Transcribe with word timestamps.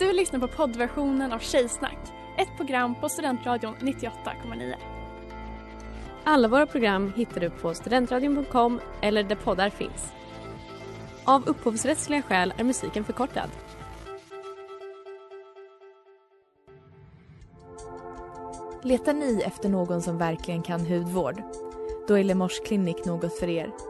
Du 0.00 0.12
lyssnar 0.12 0.40
på 0.40 0.48
poddversionen 0.48 1.32
av 1.32 1.38
Tjejsnack, 1.38 1.98
ett 2.38 2.56
program 2.56 2.94
på 3.00 3.08
Studentradion 3.08 3.74
98,9. 3.76 4.74
Alla 6.24 6.48
våra 6.48 6.66
program 6.66 7.12
hittar 7.16 7.40
du 7.40 7.50
på 7.50 7.74
studentradion.com 7.74 8.80
eller 9.02 9.22
där 9.22 9.36
poddar 9.36 9.70
finns. 9.70 10.12
Av 11.24 11.48
upphovsrättsliga 11.48 12.22
skäl 12.22 12.54
är 12.56 12.64
musiken 12.64 13.04
förkortad. 13.04 13.50
Letar 18.82 19.14
ni 19.14 19.42
efter 19.46 19.68
någon 19.68 20.02
som 20.02 20.18
verkligen 20.18 20.62
kan 20.62 20.86
hudvård? 20.86 21.42
Då 22.08 22.18
är 22.18 22.24
Lemors 22.24 22.60
Clinic 22.60 23.04
något 23.04 23.38
för 23.38 23.48
er. 23.48 23.89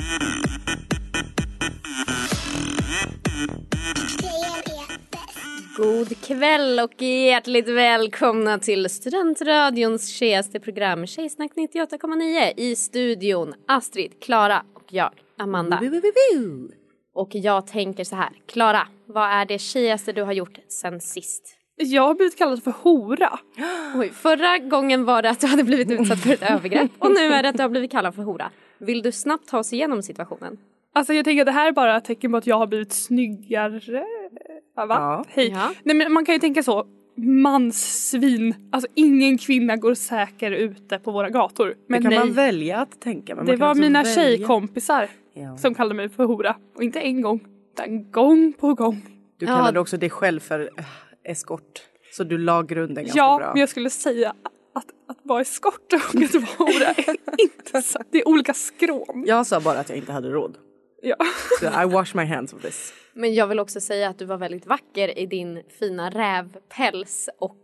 God 6.01 6.21
kväll 6.21 6.79
och 6.79 7.01
hjärtligt 7.01 7.67
välkomna 7.67 8.59
till 8.59 8.89
Studentradions 8.89 10.09
tjejigaste 10.09 10.59
program 10.59 11.07
Tjejsnack 11.07 11.51
98,9 11.55 12.53
i 12.57 12.75
studion 12.75 13.53
Astrid, 13.67 14.11
Klara 14.21 14.63
och 14.73 14.83
jag, 14.89 15.11
Amanda. 15.37 15.81
Och 17.13 17.29
jag 17.35 17.67
tänker 17.67 18.03
så 18.03 18.15
här, 18.15 18.29
Klara, 18.45 18.87
vad 19.05 19.29
är 19.29 19.45
det 19.45 19.59
tjejigaste 19.59 20.11
du 20.11 20.23
har 20.23 20.33
gjort 20.33 20.59
sen 20.67 21.01
sist? 21.01 21.57
Jag 21.75 22.01
har 22.01 22.15
blivit 22.15 22.37
kallad 22.37 22.63
för 22.63 22.71
hora. 22.71 23.39
Oj, 23.95 24.09
förra 24.09 24.57
gången 24.57 25.05
var 25.05 25.21
det 25.21 25.29
att 25.29 25.39
du 25.39 25.47
hade 25.47 25.63
blivit 25.63 25.91
utsatt 25.91 26.19
för 26.19 26.33
ett 26.33 26.51
övergrepp 26.51 26.91
och 26.99 27.11
nu 27.11 27.33
är 27.33 27.43
det 27.43 27.49
att 27.49 27.57
du 27.57 27.61
har 27.61 27.69
blivit 27.69 27.91
kallad 27.91 28.15
för 28.15 28.23
hora. 28.23 28.51
Vill 28.77 29.01
du 29.01 29.11
snabbt 29.11 29.47
ta 29.47 29.59
oss 29.59 29.73
igenom 29.73 30.03
situationen? 30.03 30.57
Alltså 30.93 31.13
jag 31.13 31.25
tänker 31.25 31.41
att 31.41 31.45
det 31.45 31.51
här 31.51 31.67
är 31.67 31.71
bara 31.71 31.97
ett 31.97 32.05
tecken 32.05 32.31
på 32.31 32.37
att 32.37 32.47
jag 32.47 32.57
har 32.57 32.67
blivit 32.67 32.93
snyggare. 32.93 34.05
Ja, 34.75 34.85
va? 34.85 34.95
Ja. 34.95 35.25
Hej. 35.29 35.49
Ja. 35.49 35.71
Nej 35.83 35.95
men 35.95 36.13
man 36.13 36.25
kan 36.25 36.35
ju 36.35 36.39
tänka 36.39 36.63
så. 36.63 36.85
Manssvin. 37.15 38.55
Alltså 38.71 38.89
ingen 38.95 39.37
kvinna 39.37 39.75
går 39.75 39.93
säker 39.93 40.51
ute 40.51 40.99
på 40.99 41.11
våra 41.11 41.29
gator. 41.29 41.75
Men 41.87 41.99
det 41.99 42.03
kan 42.03 42.09
nej. 42.09 42.19
man 42.19 42.33
välja 42.33 42.77
att 42.77 43.01
tänka. 43.01 43.35
Men 43.35 43.45
det 43.45 43.55
var 43.55 43.75
mina 43.75 44.03
välja. 44.03 44.15
tjejkompisar 44.15 45.09
Ja. 45.33 45.57
som 45.57 45.73
kallade 45.75 45.95
mig 45.95 46.09
för 46.09 46.23
hora. 46.25 46.55
Och 46.75 46.83
inte 46.83 46.99
en 46.99 47.21
gång, 47.21 47.39
utan 47.73 48.11
gång 48.11 48.53
på 48.53 48.73
gång. 48.73 49.01
Du 49.37 49.45
Ja. 49.45 49.55
kallade 49.57 49.79
också 49.79 49.97
dig 49.97 50.09
själv 50.09 50.39
för 50.39 50.59
äh, 50.77 50.85
eskort. 51.23 51.81
Så 52.13 52.23
du 52.23 52.37
la 52.37 52.61
grunden 52.61 53.03
ganska 53.03 53.17
ja, 53.19 53.37
bra. 53.37 53.47
men 53.53 53.59
jag 53.59 53.69
skulle 53.69 53.89
säga 53.89 54.29
att, 54.75 54.85
att 55.07 55.17
vara 55.23 55.41
eskort 55.41 55.93
och 55.93 56.21
att 56.23 56.33
vara 56.35 56.45
hora 56.57 56.85
är 56.87 57.09
inte 57.41 57.81
så. 57.81 57.99
Det 58.11 58.17
är 58.17 58.27
olika 58.27 58.53
skrån. 58.53 59.23
Jag 59.27 59.47
sa 59.47 59.59
bara 59.59 59.79
att 59.79 59.89
jag 59.89 59.97
inte 59.97 60.11
hade 60.11 60.29
råd. 60.29 60.57
Ja. 61.01 61.15
Så 61.59 61.65
I 61.65 61.85
wash 61.85 62.15
my 62.15 62.25
hands 62.25 62.53
of 62.53 62.61
this. 62.61 62.93
Men 63.13 63.33
jag 63.33 63.47
vill 63.47 63.59
också 63.59 63.79
säga 63.81 64.09
att 64.09 64.19
du 64.19 64.25
var 64.25 64.37
väldigt 64.37 64.65
vacker 64.65 65.19
i 65.19 65.25
din 65.25 65.63
fina 65.79 66.09
rävpäls 66.09 67.29
och 67.39 67.57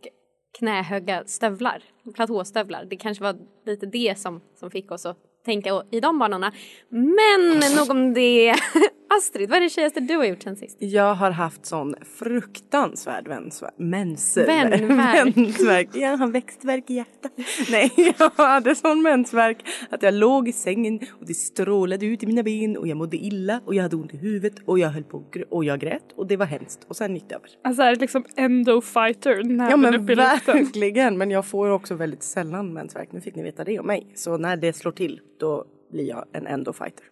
knähöga 0.59 1.23
stövlar, 1.25 1.83
platåstövlar. 2.15 2.85
Det 2.89 2.95
kanske 2.95 3.23
var 3.23 3.35
lite 3.65 3.85
det 3.85 4.19
som, 4.19 4.41
som 4.59 4.71
fick 4.71 4.91
oss 4.91 5.05
att 5.05 5.17
tänka 5.45 5.83
i 5.91 5.99
de 5.99 6.19
banorna. 6.19 6.51
Men 6.89 7.75
nog 7.75 7.91
om 7.91 8.13
det. 8.13 8.55
Astrid, 9.09 9.49
vad 9.49 9.57
är 9.57 9.61
det 9.61 9.69
tjejigaste 9.69 9.99
du 9.99 10.15
har 10.15 10.25
gjort 10.25 10.43
sen 10.43 10.55
sist? 10.55 10.77
Jag 10.79 11.15
har 11.15 11.31
haft 11.31 11.65
sån 11.65 11.95
fruktansvärd 12.19 13.27
mensvärk. 13.27 13.73
Mens... 13.77 14.37
Vänvärk. 14.37 15.35
mensvärk. 15.35 15.89
Jag 15.93 16.17
har 16.17 16.27
växtvärk 16.27 16.89
i 16.89 16.93
hjärtat. 16.93 17.31
Nej, 17.71 17.91
jag 18.19 18.31
hade 18.35 18.75
sån 18.75 19.01
mensvärk 19.01 19.57
att 19.89 20.03
jag 20.03 20.13
låg 20.13 20.47
i 20.47 20.51
sängen 20.51 20.99
och 21.19 21.25
det 21.27 21.33
strålade 21.33 22.05
ut 22.05 22.23
i 22.23 22.27
mina 22.27 22.43
ben 22.43 22.77
och 22.77 22.87
jag 22.87 22.97
mådde 22.97 23.17
illa 23.17 23.61
och 23.65 23.75
jag 23.75 23.83
hade 23.83 23.95
ont 23.95 24.13
i 24.13 24.17
huvudet 24.17 24.55
och 24.65 24.79
jag 24.79 24.89
höll 24.89 25.03
på 25.03 25.23
och 25.49 25.65
jag 25.65 25.79
grät 25.79 26.13
och 26.15 26.27
det 26.27 26.37
var 26.37 26.45
hemskt 26.45 26.79
och 26.87 26.95
sen 26.95 27.15
gick 27.15 27.29
det 27.29 27.35
över. 27.35 27.49
Alltså 27.63 27.83
är 27.83 27.89
det 27.89 28.01
liksom 28.01 28.25
endofighter, 28.35 29.35
Ja 29.69 29.77
men 29.77 30.05
verkligen, 30.05 31.17
men 31.17 31.31
jag 31.31 31.45
får 31.45 31.69
också 31.69 31.95
väldigt 31.95 32.23
sällan 32.23 32.73
mensvärk. 32.73 33.11
Nu 33.11 33.21
fick 33.21 33.35
ni 33.35 33.43
veta 33.43 33.63
det 33.63 33.79
om 33.79 33.87
mig. 33.87 34.07
Så 34.15 34.37
när 34.37 34.57
det 34.57 34.73
slår 34.73 34.91
till 34.91 35.21
då 35.39 35.65
blir 35.91 36.09
jag 36.09 36.25
en 36.33 36.47
endofighter. 36.47 37.05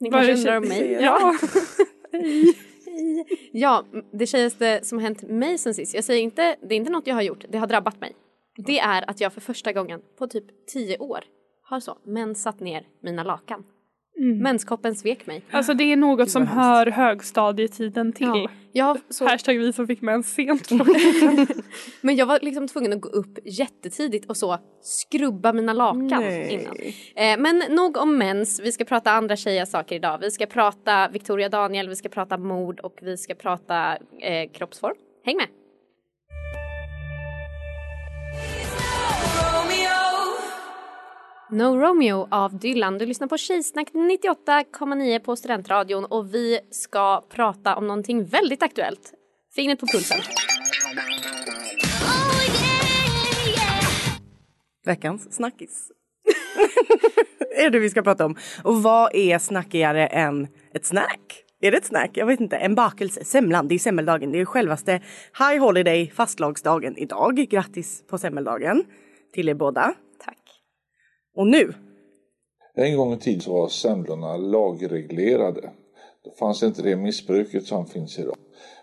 Ni 0.00 0.10
kanske 0.10 0.32
det 0.32 0.38
undrar 0.38 0.56
om 0.56 0.68
mig? 0.68 0.92
Ja. 1.00 1.34
Ja, 3.52 3.84
det 4.12 4.26
tjejigaste 4.26 4.80
som 4.82 4.98
har 4.98 5.02
hänt 5.02 5.22
mig 5.22 5.58
sen 5.58 5.74
sist. 5.74 5.94
Jag 5.94 6.04
säger 6.04 6.22
inte, 6.22 6.56
det 6.68 6.74
är 6.74 6.76
inte 6.76 6.92
något 6.92 7.06
jag 7.06 7.14
har 7.14 7.22
gjort, 7.22 7.44
det 7.48 7.58
har 7.58 7.66
drabbat 7.66 8.00
mig. 8.00 8.12
Det 8.56 8.78
är 8.78 9.10
att 9.10 9.20
jag 9.20 9.32
för 9.32 9.40
första 9.40 9.72
gången 9.72 10.00
på 10.18 10.26
typ 10.26 10.44
tio 10.66 10.98
år 10.98 11.20
har 11.62 11.80
så 11.80 11.98
mensat 12.06 12.60
ner 12.60 12.82
mina 13.02 13.22
lakan. 13.24 13.64
Menskoppen 14.42 14.94
svek 14.94 15.26
mig. 15.26 15.42
Alltså 15.50 15.74
det 15.74 15.84
är 15.84 15.96
något 15.96 16.30
som 16.30 16.46
hör 16.46 16.86
högstadietiden 16.86 18.12
till. 18.12 18.26
Ja, 18.26 18.50
jag 18.72 18.98
så, 19.08 19.24
Hashtag 19.24 19.58
vi 19.58 19.72
som 19.72 19.86
fick 19.86 20.02
mens 20.02 20.34
sent. 20.34 20.70
men 22.00 22.16
jag 22.16 22.26
var 22.26 22.38
liksom 22.42 22.68
tvungen 22.68 22.92
att 22.92 23.00
gå 23.00 23.08
upp 23.08 23.38
jättetidigt 23.44 24.30
och 24.30 24.36
så 24.36 24.58
skrubba 24.82 25.52
mina 25.52 25.72
lakan 25.72 26.22
Nej. 26.22 26.52
innan. 26.52 26.76
Eh, 27.16 27.42
men 27.42 27.62
nog 27.76 27.96
om 27.96 28.18
mens, 28.18 28.60
vi 28.60 28.72
ska 28.72 28.84
prata 28.84 29.10
andra 29.10 29.36
tjejiga 29.36 29.66
saker 29.66 29.96
idag. 29.96 30.18
Vi 30.18 30.30
ska 30.30 30.46
prata 30.46 31.08
Victoria 31.08 31.48
Daniel, 31.48 31.88
vi 31.88 31.96
ska 31.96 32.08
prata 32.08 32.38
mord 32.38 32.80
och 32.80 32.98
vi 33.02 33.16
ska 33.16 33.34
prata 33.34 33.96
eh, 34.20 34.50
kroppsform. 34.52 34.96
Häng 35.24 35.36
med! 35.36 35.59
No 41.52 41.76
Romeo 41.76 42.28
av 42.30 42.58
Dylan. 42.58 42.98
Du 42.98 43.06
lyssnar 43.06 43.28
på 43.28 43.36
Tjejsnack 43.36 43.88
98,9 43.92 45.18
på 45.18 45.36
Studentradion 45.36 46.04
och 46.04 46.34
vi 46.34 46.60
ska 46.70 47.24
prata 47.30 47.76
om 47.76 47.86
någonting 47.86 48.24
väldigt 48.24 48.62
aktuellt. 48.62 49.12
Fingret 49.54 49.80
på 49.80 49.86
pulsen. 49.86 50.18
Veckans 54.84 55.34
snackis. 55.34 55.92
är 57.56 57.70
det 57.70 57.78
vi 57.78 57.90
ska 57.90 58.02
prata 58.02 58.24
om. 58.26 58.36
Och 58.64 58.82
vad 58.82 59.14
är 59.14 59.38
snackigare 59.38 60.06
än 60.06 60.48
ett 60.74 60.86
snack? 60.86 61.44
Är 61.60 61.70
det 61.70 61.76
ett 61.76 61.86
snack? 61.86 62.10
Jag 62.14 62.26
vet 62.26 62.40
inte. 62.40 62.56
En 62.56 62.74
bakelse. 62.74 63.24
Semlan. 63.24 63.68
Det 63.68 63.74
är 63.74 63.78
semmeldagen. 63.78 64.32
Det 64.32 64.40
är 64.40 64.44
självaste 64.44 64.92
High 65.38 65.60
Holiday 65.60 66.10
fastlagsdagen 66.10 66.96
idag. 66.96 67.36
Grattis 67.36 68.04
på 68.06 68.18
semmeldagen 68.18 68.84
till 69.32 69.48
er 69.48 69.54
båda. 69.54 69.94
Och 71.34 71.46
nu 71.46 71.74
En 72.74 72.96
gång 72.96 73.12
i 73.12 73.16
tiden 73.16 73.40
så 73.40 73.52
var 73.52 73.68
semlorna 73.68 74.36
lagreglerade. 74.36 75.70
Då 76.24 76.30
fanns 76.30 76.62
inte 76.62 76.82
det 76.82 76.96
missbruket 76.96 77.66
som 77.66 77.86
finns 77.86 78.18
idag. 78.18 78.36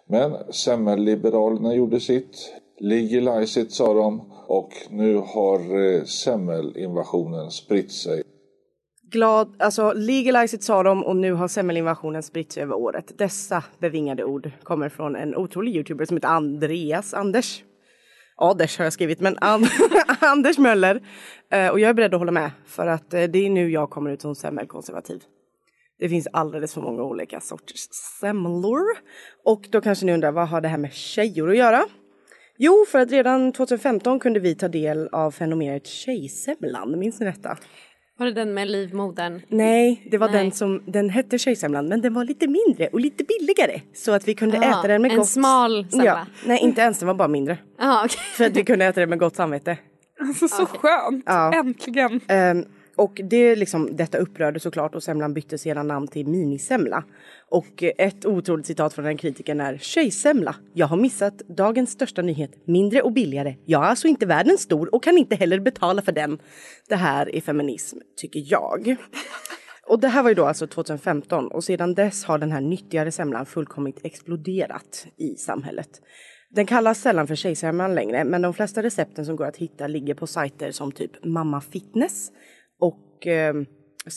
Men 0.05 0.53
semmelliberalerna 0.53 1.75
gjorde 1.75 1.99
sitt. 1.99 2.53
Legalize 2.79 3.61
it 3.61 3.71
sa 3.71 3.93
de. 3.93 4.33
Och 4.47 4.69
nu 4.89 5.15
har 5.15 5.93
eh, 5.95 6.03
semmelinvasionen 6.03 7.51
spritt 7.51 7.91
sig. 7.91 8.23
glad, 9.11 9.55
alltså 9.59 9.93
legalize 9.93 10.55
it 10.55 10.63
sa 10.63 10.83
de 10.83 11.03
och 11.03 11.15
nu 11.15 11.33
har 11.33 11.47
semmelinvasionen 11.47 12.23
spritt 12.23 12.51
sig 12.51 12.63
över 12.63 12.75
året. 12.75 13.17
Dessa 13.17 13.63
bevingade 13.79 14.23
ord 14.23 14.51
kommer 14.63 14.89
från 14.89 15.15
en 15.15 15.35
otrolig 15.35 15.75
youtuber 15.75 16.05
som 16.05 16.17
heter 16.17 16.27
Andreas 16.27 17.13
Anders. 17.13 17.63
Aders 18.37 18.77
har 18.77 18.85
jag 18.85 18.93
skrivit, 18.93 19.19
men 19.19 19.37
And 19.41 19.65
Anders 20.19 20.57
Möller. 20.57 21.01
Eh, 21.51 21.67
och 21.67 21.79
jag 21.79 21.89
är 21.89 21.93
beredd 21.93 22.13
att 22.13 22.19
hålla 22.19 22.31
med 22.31 22.51
för 22.65 22.87
att 22.87 23.13
eh, 23.13 23.23
det 23.23 23.45
är 23.45 23.49
nu 23.49 23.71
jag 23.71 23.89
kommer 23.89 24.11
ut 24.11 24.21
som 24.21 24.35
semmelkonservativ. 24.35 25.21
Det 25.99 26.09
finns 26.09 26.27
alldeles 26.33 26.73
för 26.73 26.81
många 26.81 27.03
olika 27.03 27.39
sorters 27.39 27.87
semlor. 28.19 28.81
Och 29.43 29.67
då 29.71 29.81
kanske 29.81 30.05
ni 30.05 30.13
undrar, 30.13 30.31
vad 30.31 30.47
har 30.47 30.61
det 30.61 30.67
här 30.67 30.77
med 30.77 30.93
tjejor 30.93 31.49
att 31.49 31.57
göra? 31.57 31.85
Jo, 32.57 32.85
för 32.91 32.99
att 32.99 33.11
redan 33.11 33.51
2015 33.51 34.19
kunde 34.19 34.39
vi 34.39 34.55
ta 34.55 34.67
del 34.67 35.07
av 35.07 35.31
fenomenet 35.31 35.87
tjejsemlan. 35.87 36.99
Minns 36.99 37.19
ni 37.19 37.25
detta? 37.25 37.57
Var 38.19 38.25
det 38.25 38.33
den 38.33 38.53
med 38.53 38.67
livmodern? 38.67 39.41
Nej, 39.47 40.07
det 40.11 40.17
var 40.17 40.29
Nej. 40.29 40.43
den 40.43 40.51
som, 40.51 40.81
den 40.85 41.09
hette 41.09 41.37
tjejsemlan 41.37 41.87
men 41.87 42.01
den 42.01 42.13
var 42.13 42.25
lite 42.25 42.47
mindre 42.47 42.87
och 42.87 42.99
lite 42.99 43.23
billigare. 43.23 43.81
Så 43.93 44.11
att 44.11 44.27
vi 44.27 44.33
kunde 44.33 44.57
Jaha, 44.57 44.79
äta 44.79 44.87
den 44.87 45.01
med 45.01 45.11
en 45.11 45.17
gott... 45.17 45.29
smal 45.29 45.87
semla. 45.91 46.05
Ja, 46.05 46.25
nej 46.45 46.59
inte 46.59 46.81
ens, 46.81 46.99
den 46.99 47.07
var 47.07 47.15
bara 47.15 47.27
mindre. 47.27 47.57
Ja, 47.79 48.01
okej. 48.05 48.19
För 48.19 48.45
att 48.45 48.57
vi 48.57 48.63
kunde 48.63 48.85
äta 48.85 48.99
den 48.99 49.09
med 49.09 49.19
gott 49.19 49.35
samvete. 49.35 49.77
Alltså 50.19 50.47
så 50.47 50.65
skönt! 50.65 51.23
Ja. 51.25 51.53
Äntligen! 51.53 52.19
Ehm, 52.27 52.65
och 52.97 53.21
det 53.23 53.55
liksom, 53.55 53.95
detta 53.95 54.17
upprörde 54.17 54.59
såklart 54.59 54.95
och 54.95 55.03
semlan 55.03 55.33
bytte 55.33 55.57
sedan 55.57 55.87
namn 55.87 56.07
till 56.07 56.27
minisemla. 56.27 57.03
Och 57.49 57.83
ett 57.97 58.25
otroligt 58.25 58.65
citat 58.65 58.93
från 58.93 59.05
den 59.05 59.17
kritiken 59.17 59.61
är 59.61 59.77
Tjejsemla. 59.77 60.55
Jag 60.73 60.87
har 60.87 60.97
missat 60.97 61.37
dagens 61.37 61.91
största 61.91 62.21
nyhet. 62.21 62.51
Mindre 62.65 63.01
och 63.01 63.13
billigare. 63.13 63.55
Jag 63.65 63.83
är 63.83 63.87
alltså 63.87 64.07
inte 64.07 64.25
världens 64.25 64.61
stor 64.61 64.95
och 64.95 65.03
kan 65.03 65.17
inte 65.17 65.35
heller 65.35 65.59
betala 65.59 66.01
för 66.01 66.11
den. 66.11 66.39
Det 66.89 66.95
här 66.95 67.35
är 67.35 67.41
feminism, 67.41 67.97
tycker 68.15 68.43
jag. 68.45 68.95
Och 69.87 69.99
det 69.99 70.07
här 70.07 70.23
var 70.23 70.29
ju 70.29 70.35
då 70.35 70.45
alltså 70.45 70.67
2015 70.67 71.47
och 71.47 71.63
sedan 71.63 71.93
dess 71.93 72.25
har 72.25 72.37
den 72.37 72.51
här 72.51 72.61
nyttigare 72.61 73.11
semlan 73.11 73.45
fullkomligt 73.45 73.99
exploderat 74.05 75.07
i 75.17 75.35
samhället. 75.35 75.89
Den 76.49 76.65
kallas 76.65 77.01
sällan 77.01 77.27
för 77.27 77.35
tjejsemlan 77.35 77.95
längre 77.95 78.23
men 78.23 78.41
de 78.41 78.53
flesta 78.53 78.83
recepten 78.83 79.25
som 79.25 79.35
går 79.35 79.45
att 79.45 79.57
hitta 79.57 79.87
ligger 79.87 80.13
på 80.13 80.27
sajter 80.27 80.71
som 80.71 80.91
typ 80.91 81.25
Mamma 81.25 81.61
Fitness 81.61 82.31
och 83.17 83.27
eh, 83.27 83.55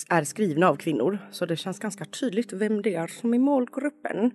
är 0.08 0.24
skrivna 0.24 0.68
av 0.68 0.76
kvinnor 0.76 1.18
så 1.30 1.46
det 1.46 1.56
känns 1.56 1.78
ganska 1.78 2.04
tydligt 2.04 2.52
vem 2.52 2.82
det 2.82 2.94
är 2.94 3.06
som 3.06 3.34
är 3.34 3.38
målgruppen. 3.38 4.30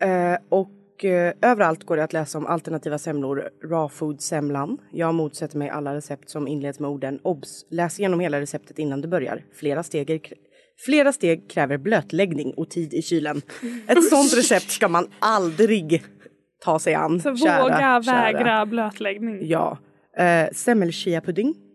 Eh, 0.00 0.38
och 0.48 1.04
eh, 1.04 1.32
överallt 1.42 1.84
går 1.84 1.96
det 1.96 2.04
att 2.04 2.12
läsa 2.12 2.38
om 2.38 2.46
alternativa 2.46 2.98
semlor, 2.98 3.50
raw 3.64 3.88
food-semlan. 3.94 4.78
Jag 4.92 5.14
motsätter 5.14 5.58
mig 5.58 5.70
alla 5.70 5.94
recept 5.94 6.30
som 6.30 6.48
inleds 6.48 6.80
med 6.80 6.90
orden 6.90 7.20
obs, 7.22 7.66
läs 7.70 7.98
igenom 7.98 8.20
hela 8.20 8.40
receptet 8.40 8.78
innan 8.78 9.00
du 9.00 9.08
börjar. 9.08 9.44
Flera 9.54 9.82
steg, 9.82 10.32
flera 10.86 11.12
steg 11.12 11.50
kräver 11.50 11.78
blötläggning 11.78 12.54
och 12.54 12.70
tid 12.70 12.94
i 12.94 13.02
kylen. 13.02 13.42
Ett 13.86 14.08
sånt 14.08 14.36
recept 14.36 14.70
ska 14.70 14.88
man 14.88 15.08
aldrig 15.18 16.02
ta 16.64 16.78
sig 16.78 16.94
an. 16.94 17.20
Så 17.20 17.36
kära, 17.36 17.62
våga 17.62 18.02
kära. 18.02 18.22
vägra 18.22 18.66
blötläggning. 18.66 19.38
Ja. 19.48 19.78
Eh, 20.18 20.48
Semmel-chia-pudding. 20.52 21.67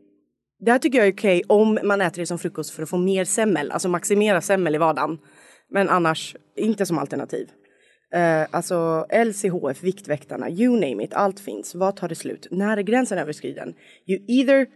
Det 0.65 0.71
här 0.71 0.80
tycker 0.80 0.98
jag 0.98 1.07
är 1.07 1.13
okej 1.13 1.44
om 1.48 1.80
man 1.83 2.01
äter 2.01 2.21
det 2.21 2.25
som 2.25 2.39
frukost 2.39 2.71
för 2.71 2.83
att 2.83 2.89
få 2.89 2.98
mer 2.98 3.25
semmel, 3.25 3.71
alltså 3.71 3.89
maximera 3.89 4.42
semmel 4.42 4.75
i 4.75 4.77
vardagen. 4.77 5.19
Men 5.69 5.89
annars 5.89 6.36
inte 6.56 6.86
som 6.86 6.98
alternativ. 6.98 7.50
Eh, 8.13 8.48
alltså 8.51 9.06
LCHF, 9.25 9.83
Viktväktarna, 9.83 10.50
you 10.50 10.74
name 10.74 11.04
it, 11.04 11.13
allt 11.13 11.39
finns. 11.39 11.75
Vad 11.75 11.95
tar 11.95 12.10
det 12.10 12.15
slut? 12.15 12.48
När 12.51 12.77
är 12.77 12.81
gränsen 12.81 13.18
överskriden? 13.18 13.74
You 14.07 14.25
either 14.27 14.68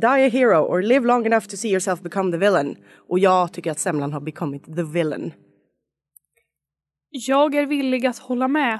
die 0.00 0.26
a 0.26 0.28
hero 0.28 0.58
or 0.58 0.82
live 0.82 1.06
long 1.06 1.26
enough 1.26 1.46
to 1.46 1.56
see 1.56 1.70
yourself 1.70 2.00
become 2.00 2.32
the 2.32 2.38
villain. 2.38 2.76
Och 3.08 3.18
jag 3.18 3.52
tycker 3.52 3.70
att 3.70 3.78
semlan 3.78 4.12
har 4.12 4.20
becomit 4.20 4.64
the 4.64 4.82
villain. 4.82 5.32
Jag 7.10 7.54
är 7.54 7.66
villig 7.66 8.06
att 8.06 8.18
hålla 8.18 8.48
med. 8.48 8.78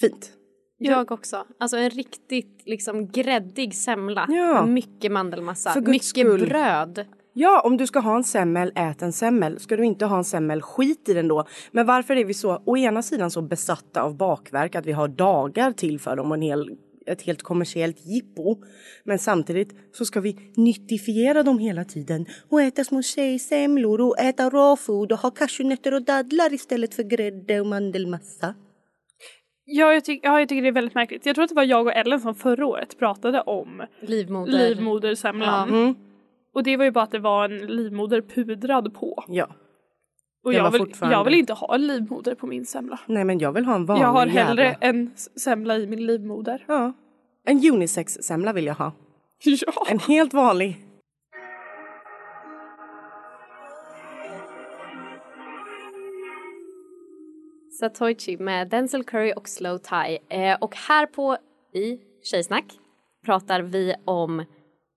Fint. 0.00 0.35
Jag 0.78 1.12
också. 1.12 1.44
Alltså 1.58 1.76
en 1.76 1.90
riktigt 1.90 2.62
liksom 2.64 3.08
gräddig 3.08 3.74
semla 3.74 4.26
Ja. 4.28 4.66
mycket 4.66 5.12
mandelmassa, 5.12 5.80
mycket 5.80 6.04
skull. 6.04 6.46
bröd. 6.48 7.06
Ja, 7.32 7.60
om 7.64 7.76
du 7.76 7.86
ska 7.86 8.00
ha 8.00 8.16
en 8.16 8.24
semmel, 8.24 8.72
ät 8.74 9.02
en 9.02 9.12
semmel. 9.12 9.60
Ska 9.60 9.76
du 9.76 9.84
inte 9.84 10.06
ha 10.06 10.16
en 10.18 10.24
semmel, 10.24 10.62
skit 10.62 11.08
i 11.08 11.14
den 11.14 11.28
då. 11.28 11.46
Men 11.70 11.86
varför 11.86 12.16
är 12.16 12.24
vi 12.24 12.34
så, 12.34 12.62
å 12.64 12.76
ena 12.76 13.02
sidan 13.02 13.30
så 13.30 13.42
besatta 13.42 14.02
av 14.02 14.16
bakverk 14.16 14.74
att 14.74 14.86
vi 14.86 14.92
har 14.92 15.08
dagar 15.08 15.72
till 15.72 16.00
för 16.00 16.16
dem 16.16 16.30
och 16.30 16.36
en 16.36 16.42
hel, 16.42 16.70
ett 17.06 17.22
helt 17.22 17.42
kommersiellt 17.42 18.06
jippo. 18.06 18.56
Men 19.04 19.18
samtidigt 19.18 19.74
så 19.92 20.04
ska 20.04 20.20
vi 20.20 20.52
nyttifiera 20.56 21.42
dem 21.42 21.58
hela 21.58 21.84
tiden 21.84 22.26
och 22.48 22.62
äta 22.62 22.84
små 22.84 23.02
tjejsemlor 23.02 24.00
och 24.00 24.18
äta 24.18 24.50
raw 24.50 24.82
food 24.82 25.12
och 25.12 25.18
ha 25.18 25.30
cashewnötter 25.30 25.94
och 25.94 26.02
dadlar 26.02 26.52
istället 26.54 26.94
för 26.94 27.02
grädde 27.02 27.60
och 27.60 27.66
mandelmassa. 27.66 28.54
Ja 29.68 29.94
jag, 29.94 30.04
tyck, 30.04 30.20
ja, 30.22 30.38
jag 30.40 30.48
tycker 30.48 30.62
det 30.62 30.68
är 30.68 30.72
väldigt 30.72 30.94
märkligt. 30.94 31.26
Jag 31.26 31.34
tror 31.34 31.42
att 31.44 31.48
det 31.48 31.54
var 31.54 31.62
jag 31.64 31.86
och 31.86 31.92
Ellen 31.92 32.20
som 32.20 32.34
förra 32.34 32.66
året 32.66 32.98
pratade 32.98 33.40
om 33.40 33.82
Livmoder. 34.00 34.52
livmodersemlan. 34.68 35.68
Mm. 35.68 35.94
Och 36.54 36.62
det 36.62 36.76
var 36.76 36.84
ju 36.84 36.90
bara 36.90 37.04
att 37.04 37.10
det 37.10 37.18
var 37.18 37.44
en 37.44 37.58
livmoder 37.66 38.20
pudrad 38.20 38.94
på. 38.94 39.24
Ja. 39.28 39.48
Och 40.44 40.54
jag 40.54 40.70
vill, 40.70 40.92
jag 41.00 41.24
vill 41.24 41.34
inte 41.34 41.52
ha 41.52 41.74
en 41.74 41.86
livmoder 41.86 42.34
på 42.34 42.46
min 42.46 42.66
semla. 42.66 43.00
Nej 43.06 43.24
men 43.24 43.38
jag 43.38 43.52
vill 43.52 43.64
ha 43.64 43.74
en 43.74 43.86
vanlig 43.86 44.04
Jag 44.04 44.08
har 44.12 44.26
hellre 44.26 44.62
jävla- 44.64 44.86
en 44.86 45.10
semla 45.16 45.76
i 45.78 45.86
min 45.86 46.06
livmoder. 46.06 46.64
Ja. 46.68 46.92
En 47.44 47.70
unisex-semla 47.72 48.52
vill 48.52 48.66
jag 48.66 48.74
ha. 48.74 48.92
Ja. 49.44 49.86
En 49.88 49.98
helt 49.98 50.34
vanlig. 50.34 50.85
Satoichi 57.78 58.36
med 58.36 58.68
Denzel 58.68 59.04
Curry 59.04 59.32
och 59.36 59.48
Slow 59.48 59.78
Tie. 59.78 60.18
Eh, 60.28 60.58
och 60.60 60.76
här 60.76 61.06
på 61.06 61.36
i 61.74 61.98
Tjejsnack 62.22 62.64
pratar 63.24 63.60
vi 63.60 63.94
om 64.04 64.44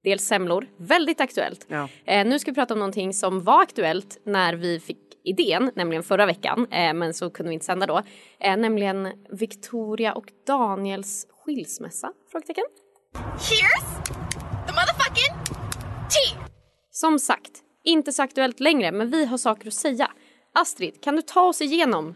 dels 0.03 0.23
semlor, 0.23 0.67
väldigt 0.77 1.21
aktuellt. 1.21 1.65
Ja. 1.69 1.89
Eh, 2.05 2.27
nu 2.27 2.39
ska 2.39 2.51
vi 2.51 2.55
prata 2.55 2.73
om 2.73 2.79
någonting 2.79 3.13
som 3.13 3.43
var 3.43 3.61
aktuellt 3.61 4.17
när 4.23 4.53
vi 4.53 4.79
fick 4.79 4.97
idén, 5.23 5.71
nämligen 5.75 6.03
förra 6.03 6.25
veckan, 6.25 6.67
eh, 6.71 6.93
men 6.93 7.13
så 7.13 7.29
kunde 7.29 7.49
vi 7.49 7.53
inte 7.53 7.65
sända 7.65 7.85
då. 7.85 8.01
Eh, 8.39 8.57
nämligen 8.57 9.07
Victoria 9.29 10.13
och 10.13 10.25
Daniels 10.47 11.27
skilsmässa? 11.31 12.11
Frågetecken. 12.31 12.65
Here's 13.15 14.05
the 14.67 14.73
motherfucking 14.73 15.55
tea. 16.09 16.45
Som 16.91 17.19
sagt, 17.19 17.51
inte 17.83 18.11
så 18.11 18.23
aktuellt 18.23 18.59
längre, 18.59 18.91
men 18.91 19.09
vi 19.09 19.25
har 19.25 19.37
saker 19.37 19.67
att 19.67 19.73
säga. 19.73 20.11
Astrid, 20.53 21.03
kan 21.03 21.15
du 21.15 21.21
ta 21.21 21.41
oss 21.41 21.61
igenom 21.61 22.15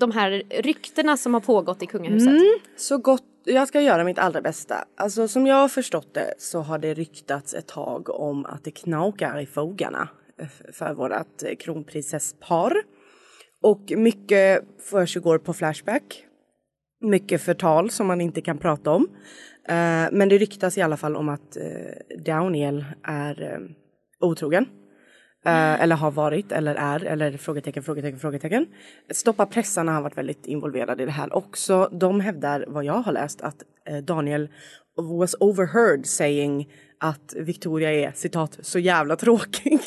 de 0.00 0.10
här 0.10 0.42
ryktena 0.50 1.16
som 1.16 1.34
har 1.34 1.40
pågått 1.40 1.82
i 1.82 1.86
kungahuset? 1.86 2.28
Mm. 2.28 2.58
Så 2.76 2.98
gott, 2.98 3.24
jag 3.44 3.68
ska 3.68 3.80
göra 3.80 4.04
mitt 4.04 4.18
allra 4.18 4.40
bästa. 4.40 4.84
Alltså 4.96 5.28
som 5.28 5.46
jag 5.46 5.56
har 5.56 5.68
förstått 5.68 6.14
det 6.14 6.34
så 6.38 6.60
har 6.60 6.78
det 6.78 6.94
ryktats 6.94 7.54
ett 7.54 7.66
tag 7.66 8.10
om 8.10 8.46
att 8.46 8.64
det 8.64 8.70
knakar 8.70 9.40
i 9.40 9.46
fogarna 9.46 10.08
för 10.72 10.94
vårat 10.94 11.44
kronprinsesspar. 11.58 12.76
Och 13.62 13.92
mycket 13.96 14.64
försiggår 14.90 15.38
på 15.38 15.52
Flashback. 15.52 16.24
Mycket 17.00 17.42
förtal 17.42 17.90
som 17.90 18.06
man 18.06 18.20
inte 18.20 18.40
kan 18.40 18.58
prata 18.58 18.90
om. 18.90 19.08
Eh, 19.68 20.08
men 20.12 20.28
det 20.28 20.38
ryktas 20.38 20.78
i 20.78 20.82
alla 20.82 20.96
fall 20.96 21.16
om 21.16 21.28
att 21.28 21.56
eh, 21.56 22.22
Daniel 22.24 22.84
är 23.02 23.42
eh, 23.42 23.58
otrogen. 24.20 24.66
Eh, 25.46 25.82
eller 25.82 25.96
har 25.96 26.10
varit, 26.10 26.52
eller 26.52 26.74
är, 26.74 27.04
eller 27.04 27.36
frågetecken, 27.36 27.82
frågetecken, 27.82 28.18
frågetecken. 28.18 28.66
Stoppa 29.10 29.46
pressarna 29.46 29.92
har 29.92 30.02
varit 30.02 30.18
väldigt 30.18 30.46
involverade 30.46 31.02
i 31.02 31.06
det 31.06 31.12
här 31.12 31.36
också. 31.36 31.88
De 31.92 32.20
hävdar, 32.20 32.64
vad 32.68 32.84
jag 32.84 32.92
har 33.02 33.12
läst, 33.12 33.40
att 33.42 33.56
eh, 33.88 33.96
Daniel 33.96 34.48
was 35.18 35.34
overheard 35.40 36.06
saying 36.06 36.68
att 36.98 37.34
Victoria 37.36 37.92
är 37.92 38.12
citat 38.14 38.58
så 38.62 38.78
jävla 38.78 39.16
tråkig. 39.16 39.80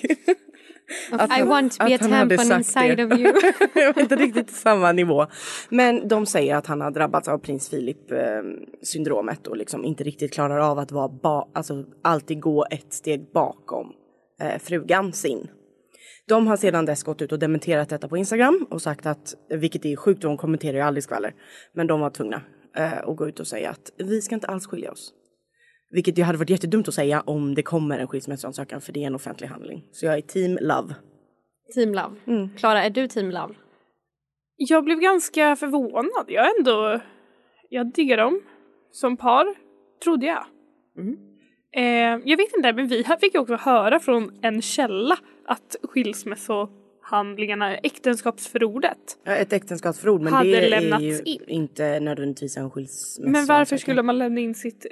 Att 1.12 1.30
I 1.30 1.34
han- 1.40 1.48
want 1.48 1.74
to 1.80 1.86
be 1.86 1.96
a 1.96 1.98
tampon 1.98 2.52
inside 2.58 2.98
det. 2.98 3.06
of 3.06 3.20
you. 3.20 3.34
Jag 3.76 3.94
var 3.94 4.02
inte 4.02 4.16
riktigt 4.16 4.52
samma 4.52 4.92
nivå. 4.92 5.26
Men 5.70 6.08
de 6.08 6.26
säger 6.26 6.56
att 6.56 6.68
han 6.68 6.82
har 6.82 6.92
drabbats 6.92 7.28
av 7.28 7.38
prins 7.38 7.70
Philip 7.70 8.12
eh, 8.12 8.18
syndromet 8.82 9.48
och 9.48 9.58
liksom 9.58 9.86
inte 9.86 10.04
riktigt 10.04 10.34
klarar 10.34 10.58
av 10.60 10.80
att 10.80 10.92
vara 10.92 11.08
ba- 11.08 11.48
alltså, 11.54 11.86
alltid 12.02 12.40
gå 12.42 12.66
ett 12.72 12.94
steg 12.94 13.26
bakom 13.34 13.94
eh, 14.42 14.60
frugan 14.60 15.14
sin. 15.14 15.48
De 16.28 16.48
har 16.48 16.58
sedan 16.58 16.86
dess 16.86 17.04
gått 17.04 17.22
ut 17.22 17.32
och 17.32 17.40
dementerat 17.40 17.90
detta 17.90 18.08
på 18.08 18.18
Instagram 18.18 18.68
och 18.70 18.82
sagt 18.82 19.06
att, 19.06 19.36
vilket 19.50 19.86
är 19.86 19.96
sjukt, 19.96 20.22
de 20.22 20.38
kommenterar 20.38 20.74
ju 20.74 20.82
aldrig 20.82 21.04
skvaller, 21.04 21.34
men 21.74 21.88
de 21.88 22.00
var 22.00 22.10
tvungna 22.10 22.42
eh, 22.78 22.98
att 22.98 23.18
gå 23.18 23.28
ut 23.28 23.40
och 23.40 23.48
säga 23.48 23.70
att 23.70 23.92
vi 23.98 24.22
ska 24.22 24.36
inte 24.36 24.48
alls 24.48 24.68
skilja 24.68 24.92
oss. 24.92 25.14
Vilket 25.92 26.18
ju 26.18 26.24
hade 26.24 26.38
varit 26.38 26.50
jättedumt 26.50 26.88
att 26.88 26.94
säga 26.94 27.22
om 27.22 27.56
det 27.56 27.64
kommer 27.64 28.00
en 28.00 28.08
skilsmässoansökan 28.08 28.82
för 28.82 28.94
det 28.94 29.04
är 29.04 29.08
en 29.08 29.16
offentlig 29.16 29.48
handling. 29.48 29.84
Så 29.92 30.06
jag 30.06 30.18
är 30.18 30.22
team 30.22 30.58
love. 30.62 30.96
Team 31.74 31.94
Love. 31.94 32.16
Klara, 32.58 32.84
är 32.84 32.90
du 32.90 33.08
Team 33.08 33.32
Love? 33.32 33.54
Jag 34.58 34.84
blev 34.84 35.00
ganska 35.00 35.56
förvånad. 35.56 36.26
Jag 36.28 36.58
ändå... 36.58 37.00
Jag 37.70 37.94
diggar 37.94 38.18
dem 38.18 38.42
som 38.92 39.18
par, 39.18 39.56
trodde 40.04 40.26
jag. 40.26 40.46
Eh, 41.76 41.84
jag 42.26 42.38
vet 42.38 42.56
inte, 42.58 42.74
men 42.74 42.88
vi 42.88 43.04
fick 43.22 43.34
ju 43.34 43.40
också 43.40 43.56
höra 43.56 44.00
från 44.00 44.32
en 44.42 44.62
källa 44.62 45.18
att 45.46 45.76
skilsmässohandlingarna, 45.84 47.78
äktenskapsförordet. 47.78 48.98
Ja, 49.24 49.32
Ett 49.36 49.54
äktenskapsförord 49.54 50.22
men 50.22 50.34
Hade 50.34 50.50
det 50.50 50.66
är 50.66 50.70
lämnats 50.82 51.04
ju 51.04 51.20
in. 51.26 51.42
inte 51.48 52.00
nödvändigtvis 52.00 52.58
en 52.58 52.72
skilsmässa. 52.72 53.30
Men 53.32 53.46
varför 53.46 53.78
skulle 53.78 54.04
man 54.04 54.18
lämna 54.18 54.40
in 54.42 54.56
sitt 54.56 54.86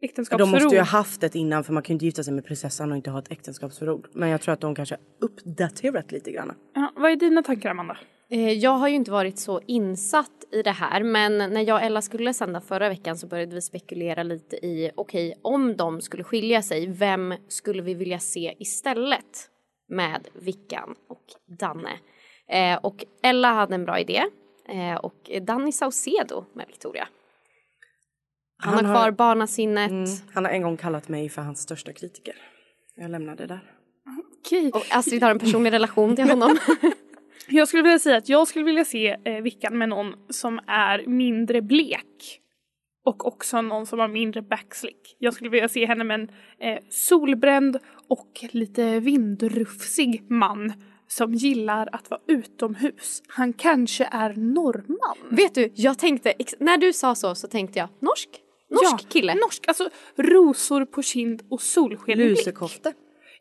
De 0.00 0.06
äktenskapsförord? 0.06 0.50
måste 0.62 0.74
ju 0.74 0.80
ha 0.80 0.86
haft 0.86 1.22
ett 1.22 1.34
innan 1.34 1.64
för 1.64 1.72
man 1.72 1.82
kan 1.82 1.92
ju 1.92 1.94
inte 1.94 2.04
gifta 2.04 2.22
sig 2.22 2.32
med 2.34 2.44
prinsessan 2.44 2.90
och 2.90 2.96
inte 2.96 3.10
ha 3.10 3.18
ett 3.18 3.32
äktenskapsförord. 3.32 4.08
Men 4.12 4.28
jag 4.28 4.40
tror 4.40 4.52
att 4.52 4.60
de 4.60 4.74
kanske 4.74 4.94
har 4.94 5.00
uppdaterat 5.26 6.12
lite 6.12 6.30
grann. 6.32 6.52
ja, 6.74 6.92
vad 6.96 7.10
är 7.10 7.16
dina 7.16 7.42
tankar 7.42 7.70
Amanda? 7.70 7.96
Eh, 8.30 8.52
Jag 8.52 8.70
har 8.70 8.88
ju 8.88 8.94
inte 8.94 9.10
varit 9.10 9.38
så 9.38 9.60
insatt 9.66 10.30
i 10.52 10.62
det 10.62 10.70
här 10.70 11.02
men 11.02 11.38
när 11.38 11.60
jag 11.68 11.74
och 11.76 11.82
Ella 11.82 12.02
skulle 12.02 12.34
sända 12.34 12.60
förra 12.60 12.88
veckan 12.88 13.18
så 13.18 13.26
började 13.26 13.54
vi 13.54 13.62
spekulera 13.62 14.22
lite 14.22 14.56
i 14.56 14.90
okej 14.94 15.34
om 15.42 15.76
de 15.76 16.00
skulle 16.00 16.24
skilja 16.24 16.62
sig 16.62 16.86
vem 16.86 17.34
skulle 17.48 17.82
vi 17.82 17.94
vilja 17.94 18.18
se 18.18 18.54
istället 18.58 19.50
med 19.88 20.28
Vickan 20.32 20.94
och 21.08 21.24
Danne? 21.58 21.98
Eh, 22.48 22.78
och 22.84 23.04
Ella 23.22 23.52
hade 23.52 23.74
en 23.74 23.84
bra 23.84 23.98
idé 24.00 24.22
eh, 24.68 24.94
och 24.96 25.30
Danny 25.42 25.72
Saucedo 25.72 26.44
med 26.54 26.66
Victoria. 26.66 27.08
Han, 28.58 28.74
Han 28.74 28.84
har 28.84 28.92
har- 28.94 29.02
kvar 29.02 29.10
barnasinnet. 29.10 29.90
Mm. 29.90 30.04
Han 30.34 30.44
har 30.44 30.52
en 30.52 30.62
gång 30.62 30.76
kallat 30.76 31.08
mig 31.08 31.28
för 31.28 31.42
hans 31.42 31.60
största 31.60 31.92
kritiker. 31.92 32.34
Jag 32.96 33.10
lämnar 33.10 33.36
det 33.36 33.46
där. 33.46 33.72
Okej. 34.40 34.70
Och 34.74 34.84
Astrid 34.90 35.22
har 35.22 35.30
en 35.30 35.38
personlig 35.38 35.72
relation 35.72 36.16
till 36.16 36.28
honom. 36.30 36.56
Jag 37.48 37.68
skulle 37.68 37.82
vilja 37.82 37.98
säga 37.98 38.16
att 38.16 38.28
jag 38.28 38.48
skulle 38.48 38.64
vilja 38.64 38.84
se 38.84 39.16
eh, 39.24 39.42
Vickan 39.42 39.78
med 39.78 39.88
någon 39.88 40.14
som 40.30 40.60
är 40.66 41.06
mindre 41.06 41.62
blek. 41.62 42.40
Och 43.04 43.26
också 43.26 43.62
någon 43.62 43.86
som 43.86 43.98
har 43.98 44.08
mindre 44.08 44.42
backslick. 44.42 45.16
Jag 45.18 45.34
skulle 45.34 45.50
vilja 45.50 45.68
se 45.68 45.86
henne 45.86 46.04
med 46.04 46.14
en 46.20 46.28
eh, 46.60 46.82
solbränd 46.90 47.78
och 48.08 48.44
lite 48.50 49.00
vindrufsig 49.00 50.30
man 50.30 50.72
som 51.08 51.34
gillar 51.34 51.88
att 51.92 52.10
vara 52.10 52.20
utomhus. 52.26 53.22
Han 53.28 53.52
kanske 53.52 54.08
är 54.12 54.34
norrman. 54.34 55.36
Vet 55.36 55.54
du, 55.54 55.72
jag 55.74 55.98
tänkte, 55.98 56.34
när 56.58 56.78
du 56.78 56.92
sa 56.92 57.14
så 57.14 57.34
så 57.34 57.48
tänkte 57.48 57.78
jag 57.78 57.88
norsk? 58.00 58.28
Norsk 58.70 59.08
kille? 59.08 59.34
Norsk, 59.34 59.68
alltså 59.68 59.88
rosor 60.16 60.84
på 60.84 61.02
kind 61.02 61.42
och 61.50 61.60
solsken. 61.60 62.18
Lusekofte. 62.18 62.92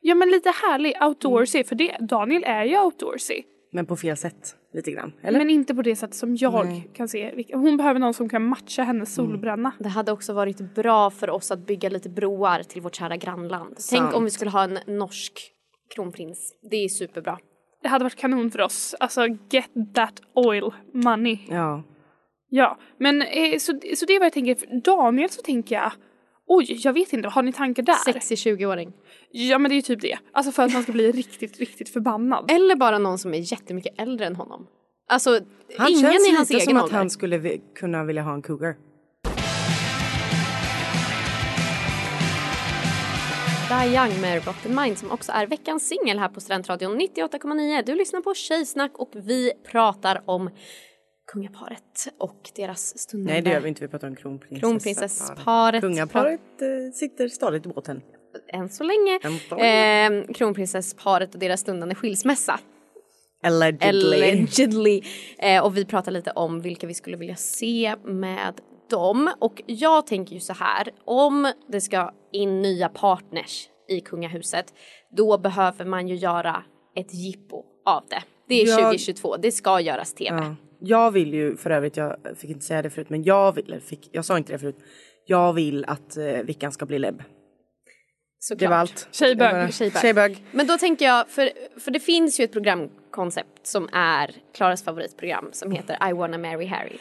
Ja 0.02 0.16
men 0.16 0.30
lite 0.30 0.50
härlig 0.50 0.94
outdoorsy 1.02 1.64
för 1.64 1.76
det, 1.76 1.98
Daniel 2.00 2.44
är 2.44 2.66
ju 2.66 2.80
outdoorsy. 2.80 3.44
Men 3.76 3.86
på 3.86 3.96
fel 3.96 4.18
sätt 4.18 4.56
lite 4.74 4.92
grann. 4.92 5.14
Eller? 5.22 5.40
Men 5.40 5.50
inte 5.50 5.76
på 5.76 5.82
det 5.82 5.96
sätt 5.96 6.14
som 6.14 6.36
jag 6.36 6.82
kan 6.94 7.08
se. 7.08 7.46
Hon 7.54 7.78
behöver 7.78 8.00
någon 8.00 8.14
som 8.14 8.30
kan 8.30 8.46
matcha 8.48 8.84
hennes 8.84 9.18
Mm. 9.18 9.32
solbränna. 9.32 9.72
Det 9.80 9.90
hade 9.90 10.12
också 10.12 10.34
varit 10.34 10.76
bra 10.76 11.10
för 11.10 11.30
oss 11.30 11.52
att 11.52 11.60
bygga 11.60 11.90
lite 11.90 12.10
broar 12.10 12.64
till 12.64 12.82
vårt 12.82 12.96
kära 12.96 13.18
grannland. 13.18 13.76
Sant. 13.80 14.02
Tänk 14.02 14.16
om 14.16 14.24
vi 14.24 14.30
skulle 14.30 14.52
ha 14.52 14.64
en 14.64 14.80
norsk 14.88 15.52
kronprins. 15.96 16.54
Det 16.72 16.76
är 16.76 16.88
superbra. 16.90 17.38
Det 17.82 17.88
hade 17.88 18.06
varit 18.06 18.16
kanon 18.16 18.52
för 18.52 18.62
oss. 18.62 18.96
Alltså 19.00 19.28
get 19.50 19.70
that 19.94 20.22
oil 20.34 20.72
money. 20.94 21.38
Ja. 21.50 21.84
Ja, 22.50 22.78
men 22.98 23.22
eh, 23.22 23.58
så, 23.60 23.80
så 23.98 24.06
det 24.06 24.16
är 24.16 24.20
vad 24.20 24.26
jag 24.26 24.34
tänker. 24.34 24.56
För 24.56 24.82
Daniel 24.82 25.30
så 25.30 25.42
tänker 25.42 25.76
jag, 25.76 25.92
oj 26.48 26.80
jag 26.84 26.94
vet 26.94 27.14
inte, 27.14 27.30
har 27.30 27.44
ni 27.44 27.54
tankar 27.54 27.84
där? 27.84 27.94
Sexig 27.94 28.36
20-åring. 28.38 28.94
Ja 29.32 29.58
men 29.58 29.70
det 29.70 29.74
är 29.74 29.76
ju 29.76 29.82
typ 29.82 30.02
det. 30.02 30.18
Alltså 30.32 30.52
för 30.52 30.64
att 30.64 30.74
man 30.74 30.84
ska 30.84 30.92
bli 30.92 31.12
riktigt, 31.12 31.60
riktigt 31.60 31.90
förbannad. 31.90 32.52
Eller 32.52 32.76
bara 32.76 32.98
någon 33.00 33.18
som 33.20 33.34
är 33.34 33.52
jättemycket 33.52 34.00
äldre 34.00 34.26
än 34.28 34.36
honom. 34.36 34.68
Alltså, 35.10 35.40
Han 35.78 35.90
ingen 35.90 36.02
känns 36.02 36.28
i 36.28 36.36
hans 36.36 36.50
lite 36.50 36.54
egen 36.64 36.66
som 36.66 36.78
att 36.78 36.84
ålder. 36.84 36.98
han 36.98 37.10
skulle 37.10 37.38
vi- 37.38 37.62
kunna 37.76 38.04
vilja 38.04 38.22
ha 38.22 38.34
en 38.34 38.42
cougar. 38.42 38.76
Die 43.70 43.96
Young 43.96 44.22
med 44.22 44.46
Rotten 44.48 44.76
Mind 44.76 44.98
som 44.98 45.12
också 45.12 45.32
är 45.32 45.48
veckans 45.48 45.88
singel 45.88 46.20
här 46.20 46.30
på 46.30 46.42
Studentradion 46.42 46.98
98,9. 46.98 47.84
Du 47.86 47.96
lyssnar 47.96 48.22
på 48.22 48.34
Tjejsnack 48.34 48.92
och 48.98 49.10
vi 49.14 49.52
pratar 49.72 50.22
om 50.26 50.50
kungaparet 51.36 52.08
och 52.18 52.50
deras 52.56 52.98
stundande... 52.98 53.34
Nej 53.34 53.42
det 53.42 53.50
gör 53.50 53.60
vi 53.60 53.70
inte, 53.70 53.82
vi 53.82 53.88
pratar 53.88 54.08
om 54.08 54.16
kronprinsessparet. 54.16 54.62
Kronprinsessparet. 54.62 55.82
Kungaparet 55.82 56.62
eh, 56.62 56.94
sitter 56.94 57.28
stadigt 57.28 57.66
i 57.66 57.70
båten. 57.70 58.02
Än 58.54 58.70
så 58.70 58.84
länge. 58.84 59.20
Än 59.24 59.40
så 59.50 59.56
länge. 59.56 60.22
Eh, 60.28 60.34
kronprinsessparet 60.34 61.34
och 61.34 61.40
deras 61.40 61.60
stundande 61.60 61.96
skilsmässa. 61.96 62.60
Allegedly. 63.44 64.16
Allegedly. 64.16 65.02
Eh, 65.40 65.64
och 65.66 65.78
vi 65.78 65.86
pratar 65.86 66.12
lite 66.12 66.32
om 66.32 66.62
vilka 66.62 66.88
vi 66.88 66.94
skulle 66.94 67.18
vilja 67.18 67.36
se 67.36 67.96
med 68.04 68.54
dem. 68.90 69.32
Och 69.40 69.62
jag 69.66 70.08
tänker 70.08 70.34
ju 70.34 70.40
så 70.40 70.54
här, 70.54 70.90
om 71.06 71.52
det 71.68 71.82
ska 71.82 72.14
in 72.32 72.62
nya 72.62 72.90
partners 72.90 73.70
i 73.90 74.02
kungahuset, 74.02 74.74
då 75.18 75.38
behöver 75.38 75.86
man 75.86 76.08
ju 76.08 76.16
göra 76.16 76.64
ett 76.96 77.14
jippo 77.14 77.64
av 77.86 78.04
det. 78.10 78.24
Det 78.48 78.62
är 78.62 78.68
Jag- 78.68 78.80
2022, 78.80 79.38
det 79.38 79.52
ska 79.52 79.80
göras 79.80 80.14
tv. 80.14 80.38
Ja. 80.38 80.56
Jag 80.88 81.12
vill 81.12 81.34
ju 81.34 81.58
för 81.58 81.70
övrigt, 81.70 81.98
jag 81.98 82.16
fick 82.38 82.50
inte 82.50 82.66
säga 82.66 82.82
det 82.82 82.90
förut, 82.90 83.10
men 83.10 83.24
jag 83.24 83.52
vill, 83.56 83.66
eller 83.66 83.80
fick, 83.80 84.10
jag 84.12 84.26
sa 84.26 84.38
inte 84.38 84.54
det 84.54 84.60
förut. 84.60 84.78
Jag 85.26 85.54
vill 85.54 85.86
att 85.86 86.18
eh, 86.18 86.24
Vickan 86.24 86.72
ska 86.72 86.86
bli 86.86 87.00
lebb. 87.00 87.24
Såklart. 88.40 88.60
Det 88.60 88.68
var 88.68 88.76
allt. 88.78 89.08
Tjejbög. 89.12 89.54
Var- 89.54 89.72
Tjejbög. 89.72 90.02
Tjejbög. 90.02 90.44
Men 90.52 90.68
då 90.68 90.78
tänker 90.78 91.06
jag, 91.06 91.30
för, 91.30 91.50
för 91.80 91.92
det 91.92 92.00
finns 92.00 92.40
ju 92.40 92.44
ett 92.44 92.52
programkoncept 92.52 93.68
som 93.68 93.90
är 93.94 94.32
Klaras 94.56 94.84
favoritprogram 94.84 95.50
som 95.52 95.72
heter 95.72 96.10
I 96.10 96.14
wanna 96.14 96.38
marry 96.38 96.66
Harry. 96.66 96.98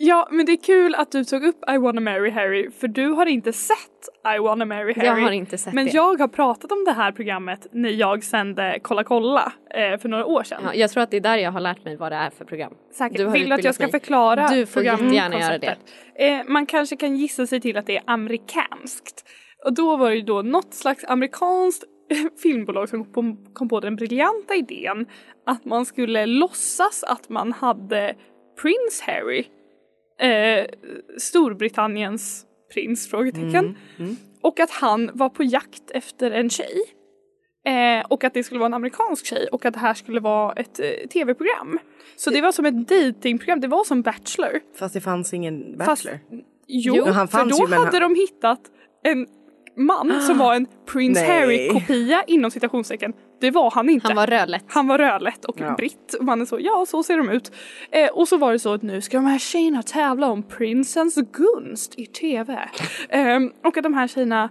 Ja 0.00 0.28
men 0.30 0.46
det 0.46 0.52
är 0.52 0.62
kul 0.62 0.94
att 0.94 1.12
du 1.12 1.24
tog 1.24 1.44
upp 1.44 1.64
I 1.74 1.78
wanna 1.78 2.00
marry 2.00 2.30
Harry 2.30 2.70
för 2.70 2.88
du 2.88 3.08
har 3.08 3.26
inte 3.26 3.52
sett 3.52 3.76
I 4.36 4.38
wanna 4.38 4.64
marry 4.64 4.94
Harry. 4.94 5.06
Jag 5.06 5.14
har 5.14 5.32
inte 5.32 5.58
sett 5.58 5.74
men 5.74 5.84
det. 5.84 5.92
jag 5.92 6.18
har 6.18 6.28
pratat 6.28 6.72
om 6.72 6.84
det 6.84 6.92
här 6.92 7.12
programmet 7.12 7.66
när 7.72 7.90
jag 7.90 8.24
sände 8.24 8.78
Kolla 8.82 9.04
kolla 9.04 9.52
eh, 9.70 9.98
för 9.98 10.08
några 10.08 10.26
år 10.26 10.42
sedan. 10.42 10.62
Ja, 10.64 10.74
jag 10.74 10.90
tror 10.90 11.02
att 11.02 11.10
det 11.10 11.16
är 11.16 11.20
där 11.20 11.36
jag 11.36 11.52
har 11.52 11.60
lärt 11.60 11.84
mig 11.84 11.96
vad 11.96 12.12
det 12.12 12.16
är 12.16 12.30
för 12.30 12.44
program. 12.44 12.72
Säkert. 12.92 13.18
Du 13.18 13.24
har 13.24 13.32
Vill 13.32 13.48
du 13.48 13.54
att 13.54 13.64
jag 13.64 13.74
ska 13.74 13.84
mig. 13.84 13.90
förklara 13.90 14.48
Du 14.48 14.66
får 14.66 14.84
jättegärna 14.84 15.40
göra 15.40 15.58
det. 15.58 15.76
Eh, 16.14 16.40
man 16.46 16.66
kanske 16.66 16.96
kan 16.96 17.16
gissa 17.16 17.46
sig 17.46 17.60
till 17.60 17.76
att 17.76 17.86
det 17.86 17.96
är 17.96 18.02
amerikanskt. 18.06 19.28
Och 19.64 19.74
då 19.74 19.96
var 19.96 20.10
det 20.10 20.16
ju 20.16 20.22
då 20.22 20.42
något 20.42 20.74
slags 20.74 21.04
amerikanskt 21.04 21.84
filmbolag 22.42 22.88
som 22.88 23.04
kom 23.04 23.36
på, 23.44 23.52
kom 23.52 23.68
på 23.68 23.80
den 23.80 23.96
briljanta 23.96 24.54
idén 24.54 25.06
att 25.46 25.64
man 25.64 25.86
skulle 25.86 26.26
låtsas 26.26 27.04
att 27.04 27.28
man 27.28 27.52
hade 27.52 28.14
Prince 28.62 29.04
Harry, 29.06 29.44
eh, 30.20 30.66
Storbritanniens 31.18 32.44
prins? 32.74 33.10
Frågetecken. 33.10 33.76
Och 34.42 34.60
att 34.60 34.70
han 34.70 35.10
var 35.14 35.28
på 35.28 35.44
jakt 35.44 35.90
efter 35.90 36.30
en 36.30 36.50
tjej. 36.50 36.76
Eh, 37.66 38.06
och 38.08 38.24
att 38.24 38.34
det 38.34 38.42
skulle 38.42 38.58
vara 38.58 38.66
en 38.66 38.74
amerikansk 38.74 39.26
tjej 39.26 39.48
och 39.52 39.64
att 39.64 39.74
det 39.74 39.80
här 39.80 39.94
skulle 39.94 40.20
vara 40.20 40.52
ett 40.52 40.80
eh, 40.80 40.86
tv-program. 41.12 41.78
Så 42.16 42.30
det 42.30 42.40
var 42.40 42.52
som 42.52 42.64
ett 42.66 42.88
datingprogram, 42.88 43.60
det 43.60 43.68
var 43.68 43.84
som 43.84 44.02
Bachelor. 44.02 44.60
Fast 44.78 44.94
det 44.94 45.00
fanns 45.00 45.34
ingen 45.34 45.76
Fast- 45.78 46.04
Bachelor. 46.04 46.20
Jo, 46.66 46.94
Jo, 46.96 47.04
han 47.04 47.28
för 47.28 47.44
då 47.44 47.56
ju, 47.68 47.74
hade 47.74 47.98
han- 48.00 48.14
de 48.14 48.20
hittat 48.20 48.60
en 49.04 49.26
man 49.76 50.22
som 50.22 50.38
var 50.44 50.54
en 50.54 50.66
Prince. 50.86 51.24
Harry-kopia 51.26 52.24
inom 52.26 52.50
citationstecken. 52.50 53.12
Det 53.40 53.50
var 53.50 53.70
han 53.70 53.88
inte. 53.88 54.06
Han 54.06 54.16
var 54.16 54.26
rödlätt. 54.26 54.64
Han 54.68 54.86
var 54.86 54.98
rödlätt 54.98 55.44
och 55.44 55.60
Ja. 55.60 55.74
britt. 55.74 56.14
Och 56.18 56.24
mannen 56.24 56.46
så, 56.46 56.58
ja 56.60 56.84
så 56.88 57.02
ser 57.02 57.16
de 57.16 57.28
ut. 57.30 57.52
Eh, 57.90 58.08
och 58.10 58.28
så 58.28 58.36
var 58.36 58.52
det 58.52 58.58
så 58.58 58.72
att 58.72 58.82
nu 58.82 59.00
ska 59.00 59.16
de 59.16 59.26
här 59.26 59.38
tjejerna 59.38 59.82
tävla 59.82 60.26
om 60.30 60.42
prinsens 60.42 61.14
gunst 61.14 61.98
i 61.98 62.06
tv. 62.06 62.68
Ehm, 63.08 63.52
och 63.64 63.76
att 63.76 63.82
de 63.82 63.94
här 63.94 64.06
tjejerna 64.08 64.50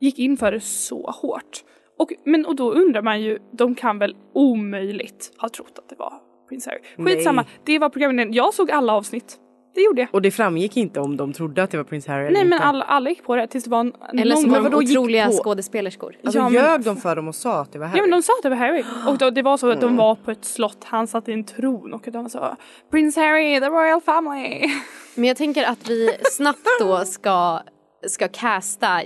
gick 0.00 0.18
in 0.18 0.36
för 0.36 0.52
det 0.52 0.60
så 0.60 1.10
hårt. 1.10 1.64
Och, 1.98 2.12
men, 2.24 2.46
och 2.46 2.56
då 2.56 2.72
undrar 2.72 3.02
man 3.02 3.20
ju, 3.22 3.38
de 3.52 3.74
kan 3.74 3.98
väl 3.98 4.16
omöjligt 4.34 5.32
ha 5.38 5.48
trott 5.48 5.78
att 5.78 5.88
det 5.88 5.96
var 5.98 6.12
Prins 6.48 6.66
Harry. 6.66 6.78
Skitsamma, 7.06 7.42
Nej. 7.42 7.50
det 7.64 7.78
var 7.78 7.88
programmet. 7.88 8.34
Jag 8.34 8.54
såg 8.54 8.70
alla 8.70 8.92
avsnitt. 8.92 9.36
Det 9.78 9.82
gjorde 9.84 10.00
jag. 10.00 10.08
Och 10.12 10.22
det 10.22 10.30
framgick 10.30 10.76
inte 10.76 11.00
om 11.00 11.16
de 11.16 11.32
trodde 11.32 11.62
att 11.62 11.70
det 11.70 11.76
var 11.76 11.84
Prince 11.84 12.12
Harry 12.12 12.22
eller 12.26 12.32
Nej 12.32 12.44
men 12.44 12.52
inte. 12.52 12.64
alla, 12.64 12.84
alla 12.84 13.10
gick 13.10 13.22
på 13.24 13.36
det 13.36 13.46
tills 13.46 13.64
det 13.64 13.70
var 13.70 13.80
en, 13.80 13.92
Eller 14.12 14.34
någon 14.34 14.42
som 14.42 14.52
gång. 14.52 14.64
de 14.70 14.74
otroliga 14.74 15.26
på? 15.26 15.32
skådespelerskor. 15.32 16.16
Alltså 16.24 16.38
Ja, 16.38 16.44
men- 16.44 16.52
ljög 16.52 16.82
de 16.84 16.96
för 16.96 17.16
dem 17.16 17.28
och 17.28 17.34
sa 17.34 17.60
att 17.60 17.72
det 17.72 17.78
var 17.78 17.86
Harry? 17.86 17.98
Ja 17.98 18.02
men 18.02 18.10
de 18.10 18.22
sa 18.22 18.32
att 18.32 18.42
det 18.42 18.48
var 18.48 18.56
Harry. 18.56 18.84
Och 19.06 19.18
då, 19.18 19.30
det 19.30 19.42
var 19.42 19.56
så 19.56 19.70
att 19.70 19.80
de 19.80 19.96
var 19.96 20.14
på 20.14 20.30
ett 20.30 20.44
slott, 20.44 20.84
han 20.84 21.06
satt 21.06 21.28
i 21.28 21.32
en 21.32 21.44
tron 21.44 21.92
och 21.94 22.08
de 22.12 22.28
sa 22.28 22.56
Prince 22.90 23.20
Harry, 23.20 23.60
the 23.60 23.66
royal 23.66 24.00
family. 24.00 24.70
Men 25.14 25.24
jag 25.24 25.36
tänker 25.36 25.64
att 25.64 25.88
vi 25.90 26.10
snabbt 26.30 26.58
då 26.80 27.04
ska, 27.04 27.60
ska 28.06 28.28
casta 28.28 29.00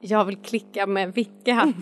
Jag 0.00 0.24
vill 0.24 0.36
klicka 0.36 0.86
med 0.86 1.14
Vicka. 1.14 1.72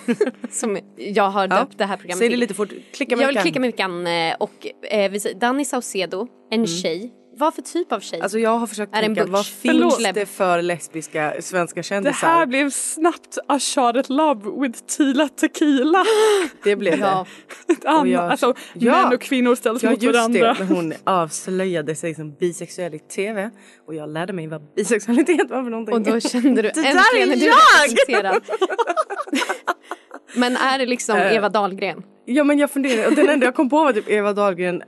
Som 0.50 0.78
jag 0.96 1.30
har 1.30 1.42
Ja, 1.42 1.46
döpt 1.56 1.78
det 1.78 1.84
här 1.84 1.96
programmet 1.96 2.18
Säg 2.18 2.28
det 2.28 2.36
lite 2.36 2.54
fort. 2.54 2.68
Klicka 2.94 3.10
Jag 3.14 3.18
vill 3.18 3.26
Vickan. 3.28 3.42
klicka 3.42 3.60
med 3.60 3.68
Vickan 3.68 4.06
eh, 4.06 4.34
och 4.38 4.66
eh, 4.90 5.10
vi 5.10 5.20
säger 5.20 5.38
Danny 5.40 5.64
Saucedo, 5.64 6.26
en 6.50 6.66
tjej. 6.66 7.12
Vad 7.38 7.54
för 7.54 7.62
typ 7.62 7.92
av 7.92 8.00
tjej? 8.00 8.20
Alltså 8.20 8.38
jag 8.38 8.58
har 8.58 8.66
försökt 8.66 8.94
Är 8.96 9.00
det 9.00 9.06
tänka, 9.06 9.24
vad 9.26 9.46
finns 9.46 9.74
Förlåt. 9.96 10.14
det 10.14 10.26
för 10.26 10.62
lesbiska 10.62 11.34
svenska 11.40 11.78
Det 11.78 11.82
kändisar? 11.82 12.26
här 12.28 12.46
blev 12.46 12.70
snabbt 12.70 13.38
a 13.48 13.58
shot 13.58 13.96
at 13.96 14.08
love 14.08 14.60
with 14.62 14.80
Tila 14.96 15.28
Tequila. 15.28 16.04
Det 16.64 16.76
blev 16.76 16.92
det. 16.92 16.98
ja, 17.06 17.26
Ett 17.68 17.84
annat, 17.84 18.08
jag- 18.08 18.30
alltså 18.30 18.54
Ja. 18.74 19.02
män 19.02 19.12
och 19.14 19.20
kvinnor 19.20 19.54
ställs 19.54 19.82
Ja 19.82 19.90
mot 19.90 20.02
just 20.02 20.14
varandra. 20.16 20.54
det, 20.58 20.64
när 20.64 20.74
hon 20.74 20.92
avslöjade 21.04 21.94
sig 21.94 22.14
som 22.14 22.34
bisexuell 22.34 22.94
i 22.94 22.98
tv 22.98 23.50
och 23.86 23.94
jag 23.94 24.08
lärde 24.08 24.32
mig 24.32 24.46
vad 24.46 24.62
bisexualitet 24.76 25.50
var 25.50 25.62
för 25.62 25.70
någonting. 25.70 25.94
och 25.94 26.00
då 26.00 26.20
kände 26.20 26.62
du 26.62 26.68
Det 26.74 26.82
där 26.82 26.96
äntligen 27.18 27.42
är 27.42 28.22
jag! 28.24 28.40
Men 30.36 30.56
är 30.56 30.78
det 30.78 30.86
liksom 30.86 31.16
Eh. 31.16 31.34
Eva 31.36 31.48
Dahlgren? 31.48 32.02
Ja 32.24 32.44
men 32.44 32.58
jag 32.58 32.70
funderar, 32.70 33.08
och 33.08 33.14
den 33.14 33.28
enda 33.28 33.46
jag 33.46 33.54
kom 33.54 33.70
på 33.70 33.84
var 33.84 33.92
typ 33.92 34.10
Eva 34.10 34.32
Dahlgren 34.32 34.82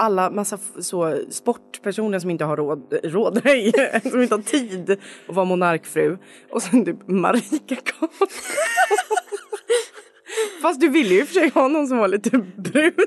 alla 0.00 0.30
massa 0.30 0.58
så 0.80 1.18
sportpersoner 1.30 2.18
som 2.18 2.30
inte 2.30 2.44
har 2.44 2.56
råd, 2.56 2.94
råd 3.02 3.40
nej, 3.44 3.72
som 4.02 4.22
inte 4.22 4.34
har 4.34 4.42
tid 4.42 4.90
att 5.28 5.34
vara 5.34 5.44
monarkfru. 5.44 6.18
Och 6.50 6.62
sen 6.62 6.84
typ 6.84 7.08
Marika 7.08 7.76
Karlsson. 7.76 8.28
Fast 10.62 10.80
du 10.80 10.88
ville 10.88 11.14
ju 11.14 11.20
i 11.20 11.22
och 11.22 11.26
för 11.26 11.34
sig 11.34 11.48
ha 11.48 11.68
någon 11.68 11.88
som 11.88 11.98
var 11.98 12.08
lite 12.08 12.30
brun. 12.30 12.92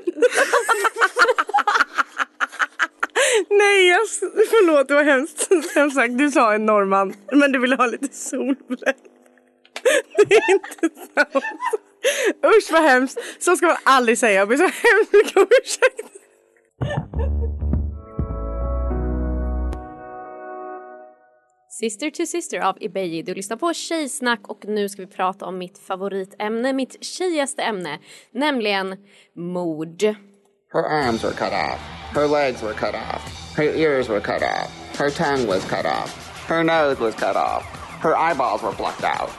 Nej, 3.50 3.86
yes. 3.88 4.20
förlåt 4.20 4.88
det 4.88 4.94
var 4.94 5.04
hemskt. 5.04 5.48
hemskt 5.74 5.96
sagt. 5.96 6.18
Du 6.18 6.30
sa 6.30 6.54
en 6.54 6.66
norrman, 6.66 7.14
men 7.32 7.52
du 7.52 7.58
ville 7.58 7.76
ha 7.76 7.86
lite 7.86 8.16
solbränd. 8.16 8.96
Det 10.28 10.34
är 10.34 10.52
inte 10.52 10.88
sant. 11.14 11.44
Usch 12.58 12.72
vad 12.72 12.82
hemskt. 12.82 13.18
Så 13.38 13.56
ska 13.56 13.66
man 13.66 13.76
aldrig 13.84 14.18
säga. 14.18 14.38
Jag 14.38 14.48
ber 14.48 14.56
så 14.56 14.62
hemskt 14.62 15.12
mycket 15.12 15.36
om 15.36 15.46
ursäkt. 15.62 15.93
Sister 21.84 22.10
to 22.10 22.26
Sister 22.26 22.60
av 22.60 22.76
Ibeji. 22.80 23.22
Du 23.22 23.34
lyssnar 23.34 23.56
på 23.56 23.72
Tjejsnack 23.72 24.48
och 24.48 24.64
nu 24.64 24.88
ska 24.88 25.02
vi 25.02 25.08
prata 25.08 25.46
om 25.46 25.58
mitt 25.58 25.78
favoritämne, 25.78 26.72
mitt 26.72 27.04
tjejigaste 27.04 27.62
ämne, 27.62 27.98
nämligen 28.32 28.96
mord. 29.36 30.02
Her 30.72 30.82
arms 30.82 31.24
were 31.24 31.32
cut 31.32 31.52
off. 31.52 31.80
Her 32.14 32.28
legs 32.28 32.62
were 32.62 32.72
cut 32.72 32.94
off. 32.94 33.56
Her 33.56 33.64
ears 33.64 34.08
were 34.08 34.20
cut 34.20 34.42
off. 34.42 34.98
Her 34.98 35.10
tongue 35.10 35.46
was 35.46 35.64
cut 35.64 35.86
off. 35.86 36.48
Her 36.48 36.62
nose 36.62 37.00
was 37.00 37.14
cut 37.14 37.36
off. 37.36 37.64
Her 38.02 38.14
eyeballs 38.30 38.62
were 38.62 38.72
plucked 38.72 39.04
out. 39.04 39.30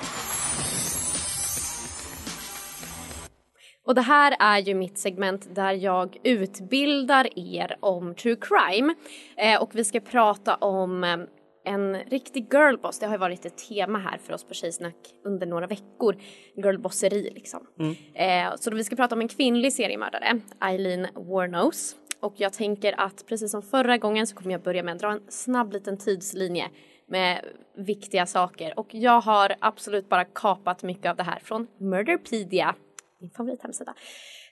Och 3.86 3.96
det 3.96 4.02
här 4.02 4.36
är 4.40 4.60
ju 4.60 4.74
mitt 4.74 4.98
segment 4.98 5.56
där 5.56 5.74
jag 5.74 6.18
utbildar 6.24 7.28
er 7.36 7.78
om 7.80 8.16
true 8.16 8.36
crime. 8.36 8.96
Eh, 9.38 9.62
och 9.62 9.70
vi 9.74 9.84
ska 9.84 10.00
prata 10.00 10.56
om 10.56 11.04
eh, 11.04 11.18
en 11.66 11.96
riktig 11.96 12.48
girlboss. 12.52 13.00
Det 13.00 13.06
har 13.06 13.14
ju 13.14 13.20
varit 13.20 13.46
ett 13.46 13.58
tema 13.58 14.00
här 14.00 14.18
för 14.18 14.34
oss 14.34 14.44
på 14.44 14.54
Tjejsnack 14.54 14.96
under 15.26 15.48
några 15.48 15.68
veckor. 15.68 16.18
Girlbosseri 16.56 17.32
liksom. 17.36 17.68
Eh, 18.14 18.56
så 18.56 18.70
då 18.70 18.78
vi 18.78 18.84
ska 18.84 18.96
prata 18.96 19.16
om 19.16 19.22
en 19.22 19.28
kvinnlig 19.28 19.74
seriemördare, 19.74 20.40
Eileen 20.62 21.08
Warnos. 21.16 21.96
Och 22.20 22.34
jag 22.38 22.54
tänker 22.54 23.00
att 23.00 23.26
precis 23.28 23.52
som 23.52 23.62
förra 23.62 23.98
gången 23.98 24.28
så 24.28 24.36
kommer 24.36 24.52
jag 24.52 24.62
börja 24.62 24.84
med 24.84 24.94
att 24.94 25.00
dra 25.00 25.12
en 25.12 25.22
snabb 25.30 25.74
liten 25.74 25.98
tidslinje 25.98 26.70
med 27.08 27.46
viktiga 27.78 28.26
saker. 28.26 28.80
Och 28.80 28.88
jag 28.92 29.22
har 29.22 29.56
absolut 29.60 30.10
bara 30.10 30.26
kapat 30.26 30.84
mycket 30.84 31.10
av 31.10 31.16
det 31.16 31.24
här 31.24 31.40
från 31.40 31.68
Murderpedia, 31.80 32.76
min 33.20 33.30
favorithemsida. 33.30 33.94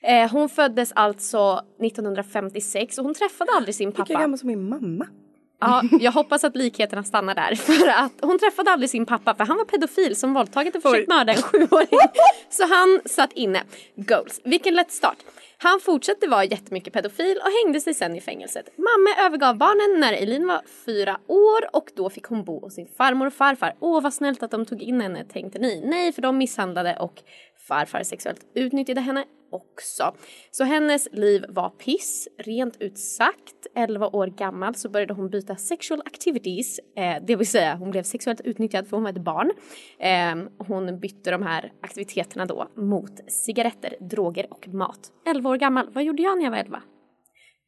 Eh, 0.02 0.32
hon 0.32 0.50
föddes 0.50 0.92
alltså 0.96 1.62
1956 1.80 2.98
och 2.98 3.04
hon 3.04 3.14
träffade 3.14 3.52
aldrig 3.58 3.76
sin 3.76 3.92
pappa. 3.92 4.04
Lika 4.04 4.20
gammal 4.20 4.40
som 4.40 4.48
min 4.48 4.70
mamma. 4.70 5.08
Ja, 5.64 5.84
jag 6.00 6.12
hoppas 6.12 6.44
att 6.44 6.56
likheterna 6.56 7.04
stannar 7.04 7.36
där. 7.36 7.56
För 7.74 7.88
att 7.88 8.14
hon 8.22 8.40
träffade 8.40 8.72
aldrig 8.72 8.90
sin 8.90 9.06
pappa 9.06 9.36
för 9.36 9.46
han 9.46 9.58
var 9.58 9.66
pedofil 9.66 10.16
som 10.16 10.34
våldtagit 10.34 10.76
och 10.76 10.82
försökt 10.82 11.10
mörda 11.10 11.34
en 11.34 11.42
sjuåring. 11.42 12.00
Så 12.50 12.64
han 12.68 13.02
satt 13.06 13.34
inne. 13.34 13.64
Goals. 13.96 14.42
Vilken 14.44 14.76
lätt 14.76 14.92
start. 14.92 15.18
Han 15.58 15.80
fortsatte 15.80 16.28
vara 16.28 16.44
jättemycket 16.44 16.94
pedofil 16.94 17.38
och 17.38 17.52
hängde 17.64 17.82
sig 17.82 17.94
sen 17.94 18.16
i 18.16 18.22
fängelset. 18.22 18.70
Mamma 18.78 19.26
övergav 19.26 19.58
barnen 19.58 20.00
när 20.00 20.14
Elin 20.14 20.48
var 20.48 20.62
fyra 20.86 21.20
år 21.28 21.76
och 21.76 21.90
då 21.96 22.10
fick 22.10 22.24
hon 22.24 22.44
bo 22.44 22.60
hos 22.60 22.74
sin 22.74 22.88
farmor 22.98 23.28
och 23.28 23.34
farfar. 23.34 23.76
Åh 23.80 24.02
vad 24.02 24.14
snällt 24.14 24.44
att 24.44 24.52
de 24.52 24.66
tog 24.66 24.82
in 24.82 25.02
henne 25.02 25.26
tänkte 25.26 25.60
ni. 25.60 25.82
Nej 25.86 26.14
för 26.14 26.22
de 26.22 26.38
misshandlade 26.38 26.98
och 27.00 27.14
farfar 27.68 28.04
sexuellt 28.04 28.46
utnyttjade 28.56 29.02
henne 29.02 29.26
också. 29.54 30.16
Så 30.52 30.64
hennes 30.64 31.08
liv 31.12 31.46
var 31.50 31.70
piss, 31.70 32.28
rent 32.38 32.82
ut 32.82 32.98
sagt. 33.00 33.68
11 33.76 34.08
år 34.08 34.28
gammal 34.28 34.76
så 34.76 34.90
började 34.90 35.14
hon 35.14 35.30
byta 35.30 35.56
sexual 35.56 36.02
activities, 36.06 36.80
eh, 36.98 37.24
det 37.28 37.36
vill 37.36 37.48
säga 37.48 37.76
hon 37.76 37.92
blev 37.92 38.04
sexuellt 38.04 38.42
utnyttjad 38.42 38.88
för 38.88 38.98
hon 38.98 39.04
var 39.04 39.10
ett 39.10 39.24
barn. 39.24 39.52
Eh, 40.00 40.66
hon 40.68 41.00
bytte 41.00 41.32
de 41.32 41.44
här 41.44 41.72
aktiviteterna 41.82 42.46
då 42.46 42.68
mot 42.76 43.32
cigaretter, 43.32 43.96
droger 44.00 44.48
och 44.50 44.68
mat. 44.68 45.12
11 45.26 45.50
år 45.50 45.58
gammal, 45.58 45.90
vad 45.94 46.04
gjorde 46.04 46.24
jag 46.24 46.38
när 46.38 46.44
jag 46.44 46.52
var 46.52 46.58
11? 46.58 46.82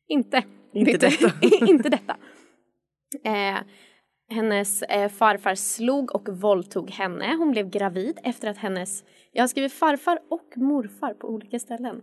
Inte. 0.07 0.43
Inte 0.73 0.97
detta. 0.97 1.31
inte 1.67 1.89
detta. 1.89 2.17
Eh, 3.23 3.57
hennes 4.29 4.81
eh, 4.81 5.09
farfar 5.09 5.55
slog 5.55 6.15
och 6.15 6.29
våldtog 6.29 6.91
henne. 6.91 7.35
Hon 7.35 7.51
blev 7.51 7.69
gravid 7.69 8.19
efter 8.23 8.49
att 8.49 8.57
hennes, 8.57 9.03
jag 9.31 9.43
har 9.43 9.47
skrivit 9.47 9.73
farfar 9.73 10.19
och 10.29 10.57
morfar 10.57 11.13
på 11.13 11.27
olika 11.27 11.59
ställen. 11.59 12.01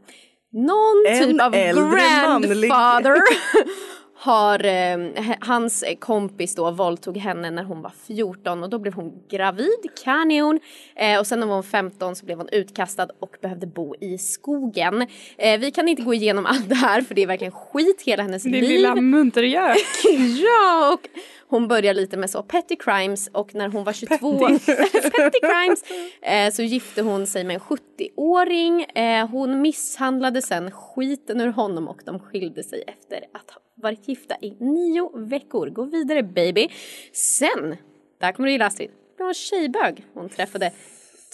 Någon 0.52 1.04
En 1.08 1.28
typ 1.28 1.42
av 1.42 1.52
grandfather 1.52 3.14
har, 4.22 4.64
eh, 4.64 4.98
hans 5.40 5.84
kompis 5.98 6.54
då 6.54 6.70
våldtog 6.70 7.16
henne 7.16 7.50
när 7.50 7.64
hon 7.64 7.82
var 7.82 7.92
14 8.06 8.62
och 8.62 8.70
då 8.70 8.78
blev 8.78 8.94
hon 8.94 9.12
gravid, 9.30 9.90
kanon. 10.04 10.60
Eh, 10.96 11.18
och 11.18 11.26
sen 11.26 11.40
när 11.40 11.46
hon 11.46 11.56
var 11.56 11.62
15 11.62 12.16
så 12.16 12.26
blev 12.26 12.38
hon 12.38 12.48
utkastad 12.52 13.08
och 13.20 13.36
behövde 13.42 13.66
bo 13.66 13.94
i 14.00 14.18
skogen. 14.18 15.06
Eh, 15.38 15.60
vi 15.60 15.70
kan 15.70 15.88
inte 15.88 16.02
gå 16.02 16.14
igenom 16.14 16.46
allt 16.46 16.68
det 16.68 16.74
här 16.74 17.00
för 17.02 17.14
det 17.14 17.22
är 17.22 17.26
verkligen 17.26 17.52
skit 17.52 18.02
hela 18.02 18.22
hennes 18.22 18.42
Din 18.42 18.52
liv. 18.52 18.62
lilla 18.62 18.94
muntergök. 18.94 19.76
ja, 20.42 20.92
och 20.92 21.08
hon 21.48 21.68
börjar 21.68 21.94
lite 21.94 22.16
med 22.16 22.30
så 22.30 22.42
petty 22.42 22.76
crimes 22.76 23.28
och 23.32 23.54
när 23.54 23.68
hon 23.68 23.84
var 23.84 23.92
22 23.92 24.38
petty, 24.48 25.40
crimes 25.40 25.84
eh, 26.22 26.52
så 26.52 26.62
gifte 26.62 27.02
hon 27.02 27.26
sig 27.26 27.44
med 27.44 27.54
en 27.54 27.60
70-åring. 27.60 28.82
Eh, 28.82 29.28
hon 29.28 29.60
misshandlade 29.60 30.42
sen 30.42 30.70
skiten 30.70 31.40
ur 31.40 31.52
honom 31.52 31.88
och 31.88 32.00
de 32.04 32.18
skilde 32.18 32.62
sig 32.62 32.84
efter 32.86 33.16
att 33.16 33.50
varit 33.74 34.08
gifta 34.08 34.36
i 34.40 34.56
nio 34.60 35.10
veckor. 35.14 35.66
Gå 35.70 35.84
vidare 35.84 36.22
baby. 36.22 36.68
Sen, 37.12 37.76
där 38.18 38.32
kommer 38.32 38.46
du 38.46 38.52
gilla 38.52 38.66
Astrid, 38.66 38.90
det 39.16 39.22
var 39.22 39.28
en 39.28 39.34
tjejbög 39.34 40.06
hon 40.14 40.28
träffade. 40.28 40.72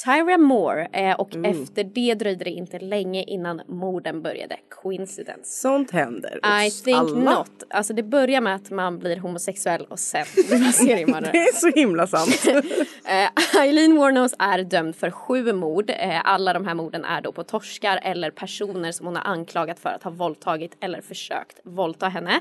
Tyra 0.05 0.39
Moore 0.39 0.89
eh, 0.93 1.21
och 1.21 1.37
efter 1.45 1.85
det 1.85 2.15
dröjde 2.15 2.45
det 2.45 2.51
inte 2.51 2.79
länge 2.79 3.23
innan 3.23 3.63
morden 3.69 4.23
började. 4.23 4.57
Coincidence. 4.83 5.61
Sånt 5.61 5.91
händer 5.91 6.41
I 6.67 6.71
think 6.71 6.97
alla. 6.97 7.39
not. 7.39 7.51
Alltså 7.71 7.93
det 7.93 8.03
börjar 8.03 8.41
med 8.41 8.55
att 8.55 8.71
man 8.71 8.99
blir 8.99 9.17
homosexuell 9.17 9.85
och 9.85 9.99
sen 9.99 10.25
blir 10.49 10.59
man 10.59 10.73
seriemördare. 10.73 11.33
Det 11.33 11.39
är 11.39 11.53
så 11.53 11.69
himla 11.69 12.07
sant. 12.07 12.45
Eh, 13.09 13.61
Eileen 13.63 13.97
Warnos 13.97 14.35
är 14.39 14.63
dömd 14.63 14.97
för 14.97 15.11
sju 15.11 15.53
mord. 15.53 15.91
Eh, 15.91 16.21
alla 16.25 16.53
de 16.53 16.67
här 16.67 16.75
morden 16.75 17.05
är 17.05 17.21
då 17.21 17.33
på 17.33 17.45
torskar 17.45 18.01
eller 18.03 18.31
personer 18.31 18.93
som 18.93 19.07
hon 19.07 19.17
har 19.17 19.23
anklagat 19.25 19.79
för 19.79 19.91
att 19.91 20.03
ha 20.03 20.11
våldtagit 20.11 20.77
eller 20.81 21.01
försökt 21.01 21.61
våldta 21.63 22.09
henne. 22.09 22.41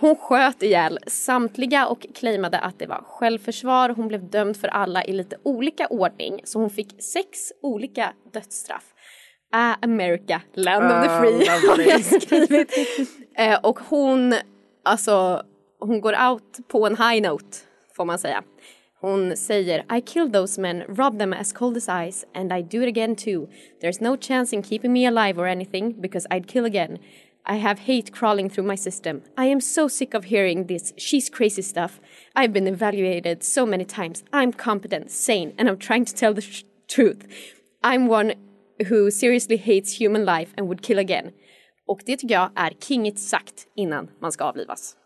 Hon 0.00 0.16
sköt 0.16 0.62
ihjäl 0.62 0.98
samtliga 1.06 1.86
och 1.86 2.06
claimade 2.14 2.58
att 2.58 2.78
det 2.78 2.86
var 2.86 3.04
självförsvar. 3.06 3.88
Hon 3.88 4.08
blev 4.08 4.30
dömd 4.30 4.56
för 4.56 4.68
alla 4.68 5.04
i 5.04 5.12
lite 5.12 5.36
olika 5.42 5.86
ordning 5.86 6.40
så 6.44 6.58
hon 6.58 6.70
fick 6.70 7.02
sex 7.02 7.52
olika 7.62 8.12
dödsstraff. 8.32 8.84
Ah, 9.52 9.74
America, 9.82 10.40
land 10.54 10.84
of 10.84 11.04
the 11.04 11.10
Ah, 11.10 11.20
free 11.20 11.48
har 11.68 11.90
jag 11.90 12.04
skrivit. 12.04 12.70
Eh, 13.38 13.58
och 13.62 13.80
hon, 13.80 14.34
alltså, 14.84 15.42
hon 15.80 16.00
går 16.00 16.28
out 16.28 16.68
på 16.68 16.86
en 16.86 16.96
high 16.96 17.22
note 17.22 17.56
får 18.00 18.04
man 18.04 18.18
säga. 18.18 18.42
Hon 19.00 19.36
säger 19.36 19.96
I 19.96 20.00
killed 20.00 20.32
those 20.32 20.60
men, 20.60 20.82
robbed 20.82 21.18
them 21.18 21.32
as 21.32 21.52
cold 21.52 21.76
as 21.76 21.88
ice 21.88 22.26
and 22.34 22.52
I 22.52 22.62
do 22.62 22.82
it 22.82 22.88
again 22.88 23.16
too. 23.16 23.48
There's 23.82 24.02
no 24.02 24.16
chance 24.16 24.56
in 24.56 24.62
keeping 24.62 24.92
me 24.92 25.06
alive 25.06 25.40
or 25.40 25.46
anything 25.46 26.00
because 26.00 26.26
I'd 26.30 26.46
kill 26.46 26.64
again. 26.64 26.98
I 27.46 27.56
have 27.56 27.80
hate 27.80 28.12
crawling 28.12 28.48
through 28.48 28.66
my 28.66 28.76
system. 28.76 29.22
I 29.36 29.46
am 29.46 29.60
so 29.60 29.88
sick 29.88 30.14
of 30.14 30.24
hearing 30.24 30.66
this 30.66 30.92
she's 30.96 31.28
crazy 31.28 31.62
stuff. 31.62 32.00
I've 32.36 32.52
been 32.52 32.66
evaluated 32.66 33.42
so 33.42 33.66
many 33.66 33.84
times. 33.84 34.22
I'm 34.32 34.52
competent, 34.52 35.10
sane, 35.10 35.52
and 35.58 35.68
I'm 35.68 35.78
trying 35.78 36.04
to 36.04 36.14
tell 36.14 36.34
the 36.34 36.42
sh- 36.42 36.64
truth. 36.88 37.26
I'm 37.82 38.08
one 38.08 38.34
who 38.88 39.10
seriously 39.10 39.56
hates 39.56 40.00
human 40.00 40.24
life 40.24 40.52
and 40.56 40.68
would 40.68 40.82
kill 40.82 40.98
again. 40.98 41.32
Och 41.86 42.00
det 42.06 42.16
tycker 42.16 42.34
jag 42.34 42.50
är 42.56 42.70
kinget 42.80 43.18
sagt 43.18 43.66
innan 43.76 44.10
man 44.20 44.32
ska 44.32 44.44
avlivas. 44.44 44.96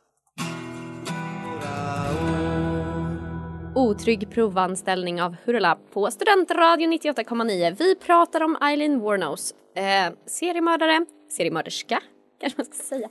Otrygg 3.74 4.30
provanställning 4.30 5.22
av 5.22 5.36
Hurula 5.44 5.78
på 5.92 6.10
Studentradio 6.10 6.88
98,9. 6.88 7.74
Vi 7.78 7.94
pratar 7.94 8.40
om 8.42 8.56
Eileen 8.62 9.00
Warnos, 9.00 9.54
eh, 9.76 10.12
seriemördare, 10.26 11.06
seriemörderska 11.30 12.00
kanske 12.44 12.58
man 12.58 12.66
ska 12.66 12.84
säga. 12.84 13.08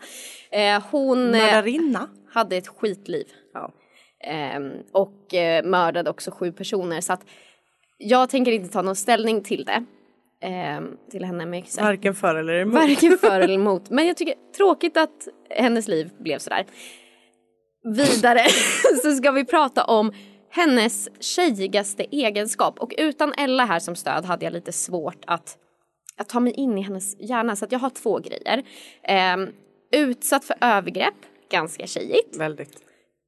Eh, 0.77 0.83
hon 0.91 1.35
eh, 1.35 1.41
Mördarinna. 1.41 2.09
hade 2.33 2.57
ett 2.57 2.67
skitliv 2.67 3.25
Ja. 3.53 3.71
eh, 4.23 4.59
och 4.91 5.33
eh, 5.33 5.63
mördade 5.65 6.09
också 6.09 6.31
sju 6.31 6.51
personer 6.51 7.01
så 7.01 7.13
att 7.13 7.25
jag 7.97 8.29
tänker 8.29 8.51
inte 8.51 8.69
ta 8.73 8.81
någon 8.81 8.95
ställning 8.95 9.43
till 9.43 9.65
det. 9.65 9.83
Eh, 10.47 10.81
till 11.11 11.23
henne 11.25 11.57
exakt 11.57 11.83
Varken 11.83 12.15
för 12.15 12.35
eller 12.35 12.53
emot. 12.53 12.73
Varken 12.75 13.17
för 13.17 13.39
eller 13.39 13.53
emot. 13.59 13.89
Men 13.89 14.07
jag 14.07 14.17
tycker 14.17 14.35
tråkigt 14.57 14.97
att 14.97 15.27
hennes 15.49 15.87
liv 15.87 16.09
blev 16.19 16.39
sådär. 16.39 16.65
Vidare 17.95 18.45
så 19.03 19.11
ska 19.15 19.31
vi 19.31 19.45
prata 19.45 19.83
om 19.83 20.13
hennes 20.49 21.09
tjejigaste 21.23 22.05
egenskap. 22.11 22.79
Och 22.79 22.93
utan 22.97 23.33
Ella 23.37 23.65
här 23.65 23.79
som 23.79 23.95
stöd 23.95 24.25
hade 24.25 24.45
jag 24.45 24.53
lite 24.53 24.71
svårt 24.71 25.23
att, 25.27 25.57
att 26.17 26.29
ta 26.29 26.39
mig 26.39 26.53
in 26.53 26.77
i 26.77 26.81
hennes 26.81 27.19
hjärna. 27.19 27.55
Så 27.55 27.65
att 27.65 27.71
jag 27.71 27.79
har 27.79 27.89
två 27.89 28.19
grejer. 28.19 28.63
Ehm, 29.03 29.49
utsatt 29.91 30.45
för 30.45 30.55
övergrepp, 30.61 31.15
ganska 31.51 31.87
tjejigt. 31.87 32.37
Väldigt. 32.37 32.77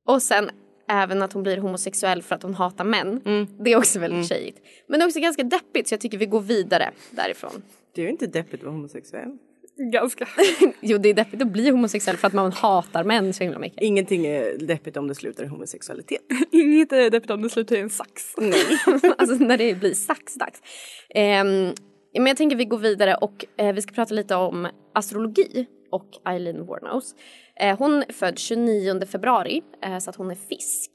Och 0.07 0.21
sen 0.21 0.49
även 0.87 1.21
att 1.21 1.33
hon 1.33 1.43
blir 1.43 1.57
homosexuell 1.57 2.21
för 2.21 2.35
att 2.35 2.43
hon 2.43 2.53
hatar 2.53 2.85
män. 2.85 3.21
Det 3.59 3.71
är 3.71 3.77
också 3.77 3.99
väldigt 3.99 4.29
tjejigt. 4.29 4.57
Men 4.87 4.99
det 4.99 5.03
är 5.03 5.07
också 5.07 5.19
ganska 5.19 5.43
deppigt 5.43 5.87
så 5.87 5.93
jag 5.93 6.01
tycker 6.01 6.17
vi 6.17 6.25
går 6.25 6.41
vidare 6.41 6.91
därifrån. 7.11 7.61
Det 7.95 8.01
är 8.01 8.05
ju 8.05 8.11
inte 8.11 8.27
deppigt 8.27 8.59
att 8.59 8.63
vara 8.63 8.73
homosexuell. 8.73 9.37
Ganska. 9.77 10.27
Jo 10.81 10.97
det 10.97 11.09
är 11.09 11.13
deppigt 11.13 11.41
att 11.41 11.47
bli 11.47 11.69
homosexuell 11.69 12.17
för 12.17 12.27
att 12.27 12.33
man 12.33 12.51
hatar 12.51 13.03
män 13.03 13.33
så 13.33 13.43
himla 13.43 13.59
mycket. 13.59 13.81
Ingenting 13.81 14.25
är 14.25 14.57
deppigt 14.57 14.97
om 14.97 15.07
det 15.07 15.15
slutar 15.15 15.43
i 15.43 15.47
homosexualitet. 15.47 16.21
Inget 16.51 16.91
är 16.91 17.09
deppigt 17.09 17.31
om 17.31 17.41
det 17.41 17.49
slutar 17.49 17.75
i 17.75 17.79
en 17.79 17.89
sax. 17.89 18.35
alltså 19.17 19.35
när 19.35 19.57
det 19.57 19.79
blir 19.79 19.93
saxdags. 19.93 20.61
Ehm, 21.09 21.73
men 22.19 22.27
jag 22.27 22.37
tänker 22.37 22.55
vi 22.55 22.65
går 22.65 22.77
vidare 22.77 23.15
och 23.15 23.45
eh, 23.57 23.73
vi 23.73 23.81
ska 23.81 23.93
prata 23.93 24.13
lite 24.13 24.35
om 24.35 24.67
astrologi 24.93 25.65
och 25.91 26.09
Eileen 26.25 26.65
Warnos. 26.65 27.15
Eh, 27.59 27.77
hon 27.77 28.03
är 28.03 28.13
född 28.13 28.39
29 28.39 29.05
februari 29.05 29.61
eh, 29.83 29.97
så 29.97 30.09
att 30.09 30.15
hon 30.15 30.31
är 30.31 30.35
fisk. 30.35 30.91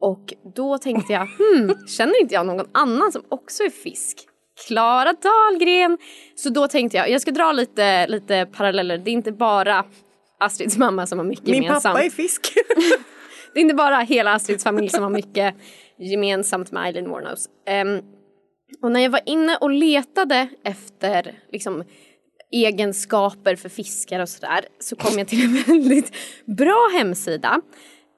Och 0.00 0.34
då 0.54 0.78
tänkte 0.78 1.12
jag, 1.12 1.26
hmm, 1.38 1.86
känner 1.86 2.20
inte 2.20 2.34
jag 2.34 2.46
någon 2.46 2.66
annan 2.72 3.12
som 3.12 3.22
också 3.28 3.62
är 3.62 3.70
fisk? 3.70 4.18
Klara 4.68 5.12
Dahlgren! 5.12 5.98
Så 6.34 6.48
då 6.48 6.68
tänkte 6.68 6.96
jag, 6.96 7.10
jag 7.10 7.20
ska 7.20 7.30
dra 7.30 7.52
lite, 7.52 8.06
lite 8.06 8.46
paralleller. 8.46 8.98
Det 8.98 9.10
är 9.10 9.12
inte 9.12 9.32
bara 9.32 9.84
Astrids 10.40 10.76
mamma 10.78 11.06
som 11.06 11.18
har 11.18 11.26
mycket 11.26 11.46
Min 11.46 11.62
gemensamt. 11.62 11.82
pappa 11.94 12.04
är 12.04 12.10
fisk. 12.10 12.54
Det 13.54 13.60
är 13.60 13.62
inte 13.62 13.74
bara 13.74 13.98
hela 14.00 14.32
Astrids 14.32 14.64
familj 14.64 14.88
som 14.88 15.02
har 15.02 15.10
mycket 15.20 15.54
gemensamt 15.98 16.72
med 16.72 16.86
Eileen 16.86 17.10
Warnos. 17.10 17.48
Ehm, 17.66 18.00
och 18.82 18.92
när 18.92 19.00
jag 19.00 19.10
var 19.10 19.20
inne 19.26 19.56
och 19.56 19.70
letade 19.70 20.48
efter 20.64 21.38
liksom, 21.52 21.84
egenskaper 22.52 23.56
för 23.56 23.68
fiskar 23.68 24.20
och 24.20 24.28
sådär 24.28 24.64
så 24.78 24.96
kom 24.96 25.18
jag 25.18 25.28
till 25.28 25.44
en 25.44 25.62
väldigt 25.66 26.16
bra 26.46 26.90
hemsida 26.98 27.60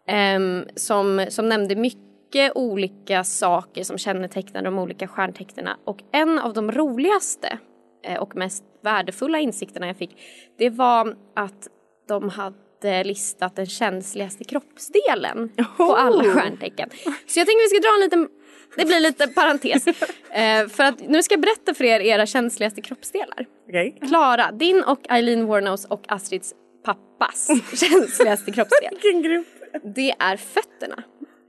ehm, 0.09 0.65
som, 0.77 1.27
som 1.29 1.49
nämnde 1.49 1.77
mycket 1.77 2.53
olika 2.55 3.25
saker 3.25 3.83
som 3.83 3.99
kännetecknar 3.99 4.63
de 4.63 4.79
olika 4.79 5.09
stjärntecknena 5.09 5.77
och 5.85 5.99
en 6.13 6.39
av 6.39 6.53
de 6.53 6.73
roligaste 6.73 7.59
eh, 8.05 8.21
och 8.21 8.37
mest 8.37 8.65
värdefulla 8.83 9.39
insikterna 9.39 9.87
jag 9.87 9.97
fick 9.97 10.17
det 10.59 10.71
var 10.71 11.17
att 11.37 11.69
de 12.09 12.29
hade 12.29 13.05
listat 13.05 13.57
den 13.57 13.67
känsligaste 13.67 14.45
kroppsdelen 14.45 15.53
på 15.77 15.97
alla 15.97 16.25
stjärntecken. 16.25 16.91
Så 17.27 17.41
jag 17.41 17.47
tänker 17.47 17.63
vi 17.65 17.69
ska 17.69 17.89
dra 17.89 17.95
en 17.95 18.01
liten, 18.01 18.29
det 18.77 18.85
blir 18.85 19.01
lite 19.01 19.29
parentes. 19.29 19.85
Eh, 20.31 20.69
för 20.69 20.85
att 20.85 21.01
nu 21.09 21.23
ska 21.23 21.33
jag 21.33 21.41
berätta 21.41 21.75
för 21.75 21.85
er 21.85 22.01
era 22.01 22.27
känsligaste 22.27 22.83
kroppsdelar. 22.83 23.47
Okej. 23.69 23.99
Klara, 24.09 24.53
din 24.53 24.83
och 24.83 25.01
Eileen 25.09 25.47
Warnos 25.47 25.85
och 25.85 26.05
Astrids 26.09 26.55
pappas 26.85 27.47
känsligaste 27.81 28.53
kroppsdel. 28.53 28.91
Vilken 29.03 29.23
grupp. 29.23 29.47
Det 29.95 30.15
är 30.19 30.37
fötterna. 30.37 31.03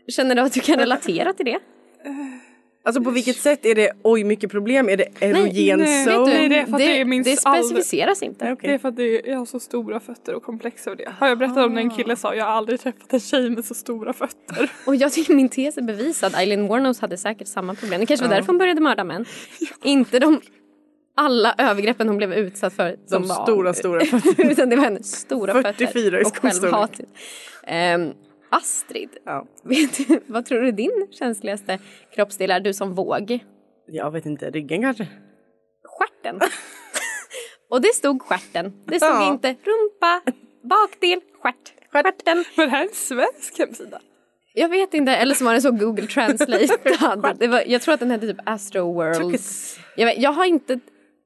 Känner 0.07 0.35
du 0.35 0.41
att 0.41 0.53
du 0.53 0.59
kan 0.59 0.75
relatera 0.75 1.33
till 1.33 1.45
det? 1.45 1.59
Alltså 2.83 3.03
på 3.03 3.11
vilket 3.11 3.35
sätt 3.37 3.65
är 3.65 3.75
det 3.75 3.91
oj 4.03 4.23
mycket 4.23 4.51
problem? 4.51 4.89
Är 4.89 4.97
det 4.97 5.07
erogen 5.19 5.79
nej, 5.79 6.05
zone? 6.05 6.47
det 6.47 6.55
är 6.57 6.65
för 6.65 6.71
att 6.73 6.77
det 6.77 7.23
det 7.23 7.37
all- 7.43 7.63
specificeras 7.63 8.23
inte. 8.23 8.55
Det 8.61 8.73
är 8.73 8.77
för 8.77 8.89
att 8.89 8.95
det 8.95 9.03
är, 9.03 9.29
jag 9.31 9.37
har 9.37 9.45
så 9.45 9.59
stora 9.59 9.99
fötter 9.99 10.33
och 10.35 10.43
komplex 10.43 10.87
över 10.87 10.97
det. 10.97 11.11
Har 11.19 11.27
jag 11.27 11.37
berättat 11.37 11.65
om 11.65 11.73
när 11.73 11.81
en 11.81 11.89
kille 11.89 12.15
sa 12.15 12.35
jag 12.35 12.45
har 12.45 12.51
aldrig 12.51 12.79
träffat 12.79 13.13
en 13.13 13.19
tjej 13.19 13.49
med 13.49 13.65
så 13.65 13.73
stora 13.73 14.13
fötter. 14.13 14.71
Och 14.85 14.95
jag 14.95 15.11
tycker 15.13 15.33
min 15.33 15.49
tes 15.49 15.77
är 15.77 15.81
bevisad. 15.81 16.33
Eileen 16.35 16.67
Warnos 16.67 16.99
hade 16.99 17.17
säkert 17.17 17.47
samma 17.47 17.75
problem. 17.75 17.99
Det 17.99 18.05
kanske 18.05 18.25
var 18.25 18.33
Ja. 18.33 18.37
därför 18.37 18.47
hon 18.47 18.57
började 18.57 18.81
mörda 18.81 19.03
män. 19.03 19.25
Inte 19.83 20.19
de 20.19 20.41
alla 21.15 21.55
övergreppen 21.57 22.07
hon 22.07 22.17
blev 22.17 22.33
utsatt 22.33 22.73
för 22.73 22.95
De 23.09 23.23
stora, 23.23 23.73
stora 23.73 24.05
fötterna. 24.05 24.51
Utan 24.51 24.69
det 24.69 24.75
var 24.75 24.83
hennes 24.83 25.11
stora 25.15 25.53
44 25.53 25.87
fötter 25.87 26.19
i 26.19 26.23
och 26.23 26.27
skostorlek. 26.27 26.61
självhatet. 26.61 27.09
Astrid, 28.49 29.09
Ja. 29.25 29.45
vet 29.63 30.07
du, 30.07 30.19
vad 30.27 30.45
tror 30.45 30.61
du 30.61 30.67
är 30.67 30.71
din 30.71 31.07
känsligaste 31.11 31.79
kroppsdel 32.15 32.51
är? 32.51 32.59
Du 32.59 32.73
som 32.73 32.93
våg? 32.95 33.39
Jag 33.87 34.11
vet 34.11 34.25
inte, 34.25 34.49
ryggen 34.51 34.81
kanske? 34.81 35.07
Stjärten. 35.83 36.39
och 37.69 37.81
det 37.81 37.93
stod 37.95 38.21
stjärten. 38.21 38.73
Det 38.85 38.95
stod 38.99 39.09
Ja. 39.09 39.31
inte 39.33 39.47
rumpa, 39.47 40.21
bakdel, 40.63 41.21
stjärt. 41.41 41.73
Stjärten. 41.91 42.45
Men 42.55 42.65
det 42.65 42.71
här 42.71 42.81
är 42.83 42.87
en 42.87 42.93
svensk 42.93 43.59
hemsida. 43.59 44.01
Jag 44.53 44.69
vet 44.69 44.93
inte, 44.93 45.11
eller 45.11 45.35
så 45.35 45.45
var 45.45 45.51
den 45.51 45.61
så 45.61 45.71
Google 45.71 46.07
Translate. 46.07 46.67
det 47.39 47.47
var, 47.47 47.63
jag 47.67 47.81
tror 47.81 47.93
att 47.93 47.99
den 47.99 48.11
hette 48.11 48.27
typ 48.27 48.37
Astro 48.45 48.93
World. 48.93 49.39
Jag, 49.95 50.05
vet, 50.05 50.17
jag 50.17 50.31
har 50.31 50.45
inte, 50.45 50.79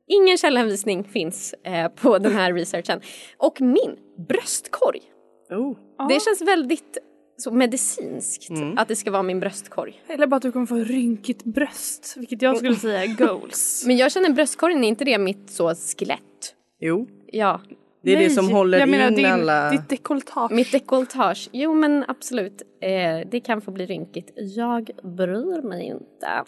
ingen 0.08 0.38
källhänvisning 0.38 1.04
finns 1.04 1.54
eh, 1.64 1.88
på 1.88 2.18
den 2.18 2.32
här 2.32 2.54
researchen. 2.54 3.02
Och 3.38 3.62
min 3.62 3.98
bröstkorg. 4.28 5.02
Oh. 5.50 6.08
Det 6.10 6.20
känns 6.20 6.42
väldigt 6.42 6.98
så 7.42 7.52
medicinskt 7.52 8.50
Mm. 8.50 8.78
att 8.78 8.88
det 8.88 8.96
ska 8.96 9.12
vara 9.12 9.24
min 9.24 9.40
bröstkorg. 9.40 10.02
Eller 10.08 10.28
bara 10.28 10.36
att 10.36 10.42
du 10.42 10.52
kommer 10.52 10.66
få 10.66 10.76
rynkigt 10.76 11.44
bröst, 11.44 12.14
vilket 12.18 12.42
jag 12.42 12.58
skulle 12.58 12.76
säga 12.88 13.04
är 13.04 13.08
goals. 13.28 13.84
Men 13.88 13.98
jag 13.98 14.12
känner 14.12 14.30
bröstkorgen, 14.30 14.84
är 14.84 14.88
inte 14.88 15.06
det 15.06 15.18
mitt 15.18 15.50
så 15.52 15.76
skelett? 15.76 16.56
Jo, 16.80 17.08
Ja, 17.34 17.62
det 18.04 18.12
är 18.12 18.16
det 18.16 18.22
Nej, 18.22 18.30
som 18.30 18.50
håller 18.50 18.80
jag 18.80 18.90
menar 18.90 19.08
in 19.08 19.16
din, 19.16 19.26
alla... 19.26 19.70
ditt 19.72 19.90
dekolletage. 19.90 20.52
mitt 20.52 20.72
dekolletage. 20.72 21.50
Jo 21.52 21.74
men 21.74 22.06
absolut, 22.08 22.62
eh, 22.82 23.28
det 23.32 23.40
kan 23.40 23.62
få 23.62 23.72
bli 23.72 23.86
rynkigt. 23.86 24.32
Jag 24.36 24.90
bryr 25.04 25.62
mig 25.68 25.86
inte. 25.86 26.28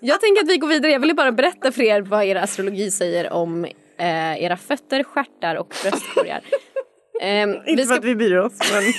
jag 0.00 0.20
tänker 0.20 0.42
att 0.42 0.48
vi 0.48 0.56
går 0.56 0.68
vidare. 0.68 0.92
Jag 0.92 1.00
ville 1.00 1.14
bara 1.14 1.32
berätta 1.32 1.72
för 1.72 1.82
er 1.82 2.00
vad 2.00 2.24
er 2.24 2.36
astrologi 2.36 2.90
säger 2.90 3.32
om 3.32 3.64
eh, 3.98 4.42
era 4.42 4.56
fötter, 4.56 5.02
stjärtar 5.04 5.56
och 5.56 5.74
bröstkorgar. 5.82 6.40
Ehm, 7.22 7.56
Inte 7.66 7.84
för 7.84 7.94
att 7.94 8.04
vi 8.04 8.14
bryr 8.14 8.36
oss, 8.36 8.52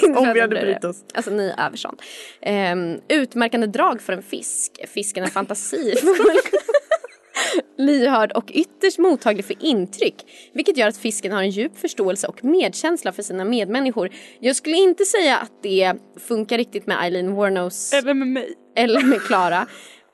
men 0.03 0.17
om 0.17 0.34
vi 0.34 0.39
hade 0.39 0.60
brytt 0.60 0.84
oss. 0.84 1.03
Alltså 1.13 1.32
ni 1.32 1.53
är 1.58 1.65
överson. 1.65 1.95
Ehm, 2.41 2.99
utmärkande 3.08 3.67
drag 3.67 4.01
för 4.01 4.13
en 4.13 4.23
fisk. 4.23 4.71
Fisken 4.93 5.23
är 5.23 5.27
fantasifull. 5.27 6.38
lyhörd 7.77 8.32
och 8.32 8.51
ytterst 8.51 8.97
mottaglig 8.97 9.45
för 9.45 9.56
intryck 9.60 10.15
vilket 10.53 10.77
gör 10.77 10.88
att 10.88 10.97
fisken 10.97 11.32
har 11.32 11.41
en 11.43 11.49
djup 11.49 11.77
förståelse 11.77 12.27
och 12.27 12.43
medkänsla 12.43 13.12
för 13.12 13.23
sina 13.23 13.45
medmänniskor. 13.45 14.10
Jag 14.39 14.56
skulle 14.56 14.75
inte 14.77 15.06
säga 15.06 15.38
att 15.38 15.63
det 15.63 15.93
funkar 16.27 16.58
riktigt 16.58 16.88
med 16.88 16.97
Eileen 17.03 17.36
Warnos 17.36 17.93
Eller 17.93 18.13
med 18.13 18.27
mig. 18.27 18.53
eller 18.75 19.01
med 19.01 19.21
Klara. 19.21 19.67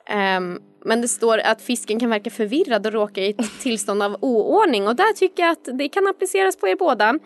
Ehm, 0.08 0.58
men 0.84 1.00
det 1.00 1.08
står 1.08 1.38
att 1.38 1.62
fisken 1.62 2.00
kan 2.00 2.10
verka 2.10 2.30
förvirrad 2.30 2.86
och 2.86 2.92
råka 2.92 3.20
i 3.20 3.30
ett 3.30 3.60
tillstånd 3.60 4.02
av 4.02 4.16
oordning 4.20 4.88
och 4.88 4.96
där 4.96 5.12
tycker 5.12 5.42
jag 5.42 5.52
att 5.52 5.68
det 5.78 5.88
kan 5.88 6.06
appliceras 6.06 6.56
på 6.56 6.68
er 6.68 6.76
båda. 6.76 7.18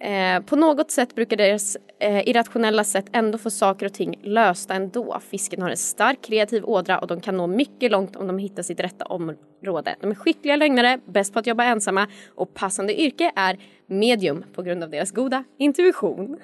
Eh, 0.00 0.40
på 0.40 0.56
något 0.56 0.90
sätt 0.90 1.14
brukar 1.14 1.36
deras 1.36 1.76
eh, 2.00 2.28
irrationella 2.28 2.84
sätt 2.84 3.06
ändå 3.12 3.38
få 3.38 3.50
saker 3.50 3.86
och 3.86 3.92
ting 3.92 4.20
lösta 4.22 4.74
ändå. 4.74 5.20
Fisken 5.30 5.62
har 5.62 5.70
en 5.70 5.76
stark 5.76 6.22
kreativ 6.22 6.64
ådra 6.64 6.98
och 6.98 7.06
de 7.06 7.20
kan 7.20 7.36
nå 7.36 7.46
mycket 7.46 7.90
långt 7.90 8.16
om 8.16 8.26
de 8.26 8.38
hittar 8.38 8.62
sitt 8.62 8.80
rätta 8.80 9.04
område. 9.04 9.96
De 10.00 10.10
är 10.10 10.14
skickliga 10.14 10.56
lögnare, 10.56 11.00
bäst 11.04 11.32
på 11.32 11.38
att 11.38 11.46
jobba 11.46 11.64
ensamma 11.64 12.06
och 12.34 12.54
passande 12.54 13.00
yrke 13.00 13.32
är 13.36 13.58
medium 13.86 14.44
på 14.54 14.62
grund 14.62 14.82
av 14.82 14.90
deras 14.90 15.12
goda 15.12 15.44
intuition. 15.58 16.38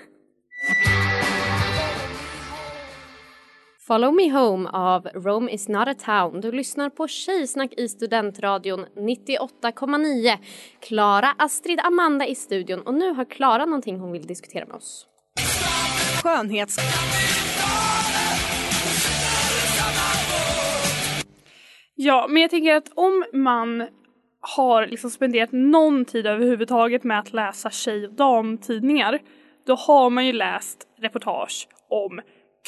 Follow 3.87 4.13
Me 4.13 4.31
Home 4.31 4.69
av 4.73 5.09
Rome 5.15 5.51
is 5.51 5.69
not 5.69 5.89
a 5.89 5.95
town. 5.95 6.41
Du 6.41 6.53
lyssnar 6.53 6.91
på 6.91 7.09
Tjejsnack 7.09 7.73
i 7.77 7.89
Studentradion 7.89 8.87
98,9. 8.97 10.39
Klara, 10.81 11.35
Astrid, 11.39 11.81
Amanda 11.81 12.27
i 12.27 12.35
studion 12.35 12.81
och 12.81 12.95
nu 12.95 13.13
har 13.13 13.25
Klara 13.25 13.65
någonting 13.65 13.99
hon 13.99 14.13
vill 14.13 14.27
diskutera 14.27 14.67
med 14.67 14.77
oss. 14.77 15.07
Skönhets... 16.23 16.77
Ja, 21.95 22.27
men 22.29 22.43
jag 22.43 22.51
tänker 22.51 22.75
att 22.75 22.93
om 22.95 23.25
man 23.33 23.87
har 24.41 24.87
liksom 24.87 25.11
spenderat 25.11 25.53
någon 25.53 26.05
tid 26.05 26.27
överhuvudtaget 26.27 27.05
med 27.05 27.19
att 27.19 27.33
läsa 27.33 27.71
tjej 27.71 28.07
och 28.07 28.15
damtidningar 28.15 29.19
då 29.67 29.75
har 29.75 30.11
man 30.11 30.27
ju 30.27 30.33
läst 30.33 30.89
reportage 30.99 31.69
om 31.89 32.21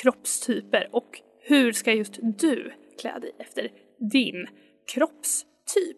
kroppstyper 0.02 0.88
och 0.92 1.20
hur 1.40 1.72
ska 1.72 1.92
just 1.92 2.18
du 2.38 2.72
klä 3.00 3.18
dig 3.18 3.32
efter 3.38 3.70
din 4.10 4.46
kroppstyp. 4.94 5.96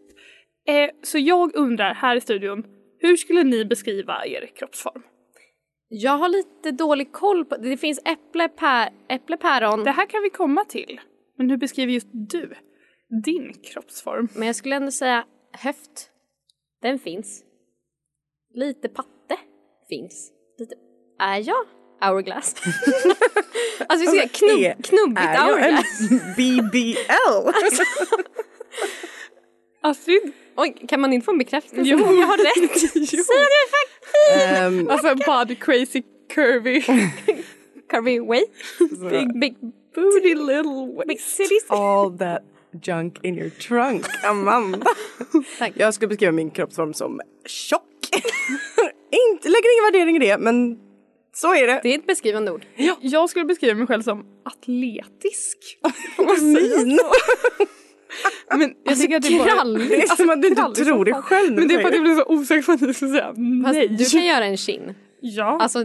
Eh, 0.66 0.90
så 1.02 1.18
jag 1.18 1.56
undrar 1.56 1.94
här 1.94 2.16
i 2.16 2.20
studion, 2.20 2.64
hur 2.98 3.16
skulle 3.16 3.44
ni 3.44 3.64
beskriva 3.64 4.26
er 4.26 4.46
kroppsform? 4.46 5.02
Jag 5.88 6.18
har 6.18 6.28
lite 6.28 6.70
dålig 6.70 7.12
koll 7.12 7.44
på, 7.44 7.56
det 7.56 7.76
finns 7.76 8.00
äpple, 8.04 8.48
pär, 8.48 8.92
äpple 9.08 9.36
päron. 9.36 9.84
Det 9.84 9.90
här 9.90 10.06
kan 10.06 10.22
vi 10.22 10.30
komma 10.30 10.64
till. 10.64 11.00
Men 11.36 11.50
hur 11.50 11.56
beskriver 11.56 11.92
just 11.92 12.08
du 12.12 12.54
din 13.24 13.52
kroppsform? 13.52 14.28
Men 14.34 14.46
jag 14.46 14.56
skulle 14.56 14.76
ändå 14.76 14.90
säga 14.90 15.24
höft. 15.52 16.10
Den 16.82 16.98
finns. 16.98 17.44
Lite 18.54 18.88
patte 18.88 19.36
finns. 19.88 20.32
Lite, 20.58 20.74
är 21.18 21.48
jag 21.48 21.66
hourglass? 22.00 22.54
alltså 23.88 24.10
vi 24.10 24.18
ska 24.18 24.22
Alltså, 24.22 24.38
knubb, 24.46 24.84
knubbigt 24.84 25.20
är 25.28 25.34
jag 25.34 25.62
en 25.68 25.74
hourglass. 25.74 25.98
BBL? 26.36 27.50
Astrid? 29.80 30.32
Oj, 30.56 30.74
kan 30.88 31.00
man 31.00 31.12
inte 31.12 31.24
få 31.24 31.30
en 31.30 31.38
bekräftelse? 31.38 31.90
Jo. 31.90 31.98
jag 31.98 32.26
har 32.26 32.36
rätt. 32.36 32.82
Jo. 32.94 33.02
Säg 33.02 33.46
faktiskt 33.70 34.48
Ehm, 34.48 34.88
Alltså 34.90 35.14
body 35.14 35.54
crazy 35.54 36.02
curvy 36.34 36.82
Curvy 37.90 38.20
way. 38.20 38.44
big 39.10 39.40
big 39.40 39.56
booty 39.94 40.34
little 40.34 40.86
Big 41.06 41.08
waist. 41.08 41.36
cities. 41.36 41.64
all 41.68 42.18
that 42.18 42.42
junk 42.82 43.18
in 43.22 43.38
your 43.38 43.50
trunk, 43.50 44.06
Amanda. 44.24 44.86
Tack. 45.58 45.72
Jag 45.74 45.94
skulle 45.94 46.08
beskriva 46.08 46.32
min 46.32 46.50
kroppsform 46.50 46.94
som 46.94 47.20
tjock. 47.46 47.82
Inte, 49.32 49.48
lägger 49.48 49.74
ingen 49.74 49.92
värdering 49.92 50.16
i 50.16 50.18
det, 50.18 50.38
men 50.38 50.78
så 51.40 51.54
är 51.54 51.66
det. 51.66 51.80
Det 51.82 51.94
är 51.94 51.98
ett 51.98 52.06
beskrivande 52.06 52.52
ord. 52.52 52.66
Jag 53.00 53.30
skulle 53.30 53.44
beskriva 53.44 53.74
mig 53.74 53.86
själv 53.86 54.02
som 54.02 54.24
atletisk. 54.44 55.58
Min. 56.40 56.98
Men 58.58 58.74
jag 58.84 59.00
tycker 59.00 59.16
att 59.16 59.22
det 59.22 59.28
är 59.28 59.38
bara... 59.38 59.48
Krallig. 59.48 59.88
Det 59.88 60.02
är 60.02 60.16
som 60.16 60.30
att 60.30 60.42
du 60.42 60.48
inte 60.48 60.84
tror 60.84 61.04
det 61.04 61.14
själv. 61.14 61.54
Men 61.54 61.68
det 61.68 61.74
är 61.74 61.78
du 61.78 61.82
för 61.82 61.88
att 61.88 61.94
jag 61.94 62.02
blir 62.02 62.14
så 62.14 62.24
osäker 62.24 62.62
på 62.62 62.72
att 62.72 62.80
ni 62.80 62.94
ska 62.94 63.08
säga 63.08 63.26
Fast 63.26 63.74
nej. 63.74 63.88
du 63.88 64.04
kan 64.04 64.24
göra 64.24 64.44
en 64.44 64.56
kin. 64.56 64.94
Ja. 65.20 65.58
Alltså, 65.60 65.84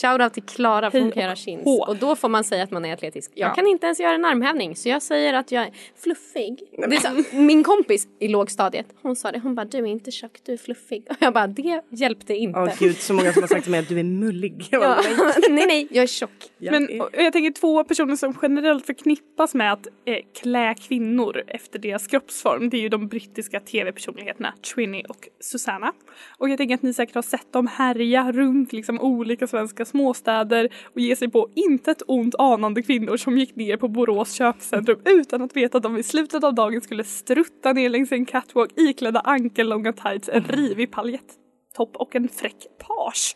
shoutout 0.00 0.32
till 0.34 0.42
Klara 0.42 0.90
för 0.90 1.00
hon 1.00 1.12
Hej 1.16 1.30
och 1.30 1.36
chins. 1.36 1.62
Och 1.88 1.96
då 1.96 2.16
får 2.16 2.28
man 2.28 2.44
säga 2.44 2.62
att 2.62 2.70
man 2.70 2.84
är 2.84 2.92
atletisk. 2.92 3.30
Jag 3.34 3.50
Ja. 3.50 3.54
kan 3.54 3.66
inte 3.66 3.86
ens 3.86 4.00
göra 4.00 4.14
en 4.14 4.24
armhävning 4.24 4.76
så 4.76 4.88
jag 4.88 5.02
säger 5.02 5.34
att 5.34 5.52
jag 5.52 5.62
är 5.64 5.70
fluffig. 6.02 6.58
Det 6.88 6.96
är 6.96 7.00
så, 7.30 7.36
min 7.36 7.64
kompis 7.64 8.08
i 8.20 8.28
lågstadiet, 8.28 8.86
hon 9.02 9.16
sa 9.16 9.32
det, 9.32 9.38
hon 9.38 9.54
bara 9.54 9.64
du 9.66 9.78
är 9.78 9.86
inte 9.86 10.10
tjock, 10.10 10.38
du 10.44 10.52
är 10.52 10.56
fluffig. 10.56 11.06
Och 11.10 11.16
jag 11.20 11.34
bara 11.34 11.46
det 11.46 11.82
hjälpte 11.90 12.34
inte. 12.34 12.58
Åh 12.60 12.70
gud, 12.78 12.96
så 12.96 13.14
många 13.14 13.32
som 13.32 13.42
har 13.42 13.48
sagt 13.48 13.62
till 13.62 13.70
mig 13.70 13.80
att 13.80 13.88
du 13.88 13.98
är 14.00 14.04
mullig. 14.04 14.68
Ja. 14.70 15.02
nej. 15.04 15.32
nej 15.50 15.66
nej, 15.66 15.88
jag 15.90 16.02
är 16.02 16.06
tjock. 16.06 16.30
Jag 16.58 16.72
Men 16.72 16.90
är- 16.90 17.22
jag 17.24 17.32
tänker 17.32 17.50
två 17.60 17.84
personer 17.84 18.16
som 18.16 18.38
generellt 18.42 18.86
förknippas 18.86 19.54
med 19.54 19.72
att 19.72 19.86
eh, 19.86 20.16
klä 20.42 20.74
kvinnor 20.74 21.42
efter 21.46 21.78
deras 21.78 22.06
kroppsform. 22.06 22.70
Det 22.70 22.76
är 22.76 22.80
ju 22.80 22.88
de 22.88 23.08
brittiska 23.08 23.60
tv-personligheterna 23.60 24.54
Trini 24.74 25.04
och 25.08 25.28
Susanna. 25.40 25.92
Och 26.38 26.48
jag 26.48 26.58
tänker 26.58 26.74
att 26.74 26.82
ni 26.82 26.94
säkert 26.94 27.14
har 27.14 27.22
sett 27.22 27.52
dem 27.52 27.66
härja 27.66 28.32
runt 28.32 28.72
liksom 28.72 29.00
olika 29.00 29.46
svenska 29.46 29.71
småstäder 29.84 30.68
och 30.94 31.00
ge 31.00 31.16
sig 31.16 31.30
på 31.30 31.48
intet 31.54 32.02
ont 32.06 32.34
anande 32.38 32.82
kvinnor 32.82 33.16
som 33.16 33.38
gick 33.38 33.56
ner 33.56 33.76
på 33.76 33.88
Borås 33.88 34.32
köpcentrum 34.32 35.00
utan 35.04 35.42
att 35.42 35.56
veta 35.56 35.76
att 35.76 35.82
de 35.82 35.96
i 35.96 36.02
slutet 36.02 36.44
av 36.44 36.54
dagen 36.54 36.80
skulle 36.80 37.04
strutta 37.04 37.72
ner 37.72 37.88
längs 37.88 38.12
en 38.12 38.24
catwalk 38.26 38.70
iklädda 38.76 39.20
ankellånga 39.20 39.92
tights, 39.92 40.28
en 40.28 40.44
rivig 40.44 40.90
paljettopp 40.90 41.96
och 41.96 42.16
en 42.16 42.28
fräck 42.28 42.66
page. 42.78 43.34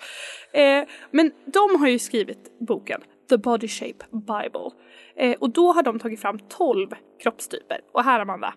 Eh, 0.53 0.89
men 1.11 1.33
de 1.45 1.81
har 1.81 1.89
ju 1.89 1.99
skrivit 1.99 2.59
boken 2.69 3.01
The 3.29 3.39
Body 3.39 3.69
Shape 3.69 4.07
Bible. 4.13 4.71
Eh, 5.17 5.37
och 5.41 5.51
då 5.51 5.73
har 5.73 5.83
de 5.83 5.99
tagit 5.99 6.21
fram 6.21 6.39
12 6.39 6.89
kroppstyper. 7.23 7.81
Och 7.93 8.05
här 8.05 8.21
Amanda, 8.21 8.55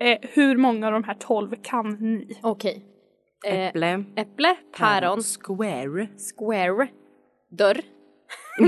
eh, 0.00 0.18
hur 0.22 0.56
många 0.56 0.86
av 0.86 0.92
de 0.92 1.04
här 1.04 1.14
12 1.14 1.54
kan 1.62 1.90
ni? 1.90 2.38
Okej. 2.42 2.84
Eh, 3.46 3.66
Äpple. 3.66 4.04
äpple, 4.16 4.56
päron, 4.78 5.22
Square. 5.22 6.08
square, 6.16 6.88
dörr. 7.56 7.80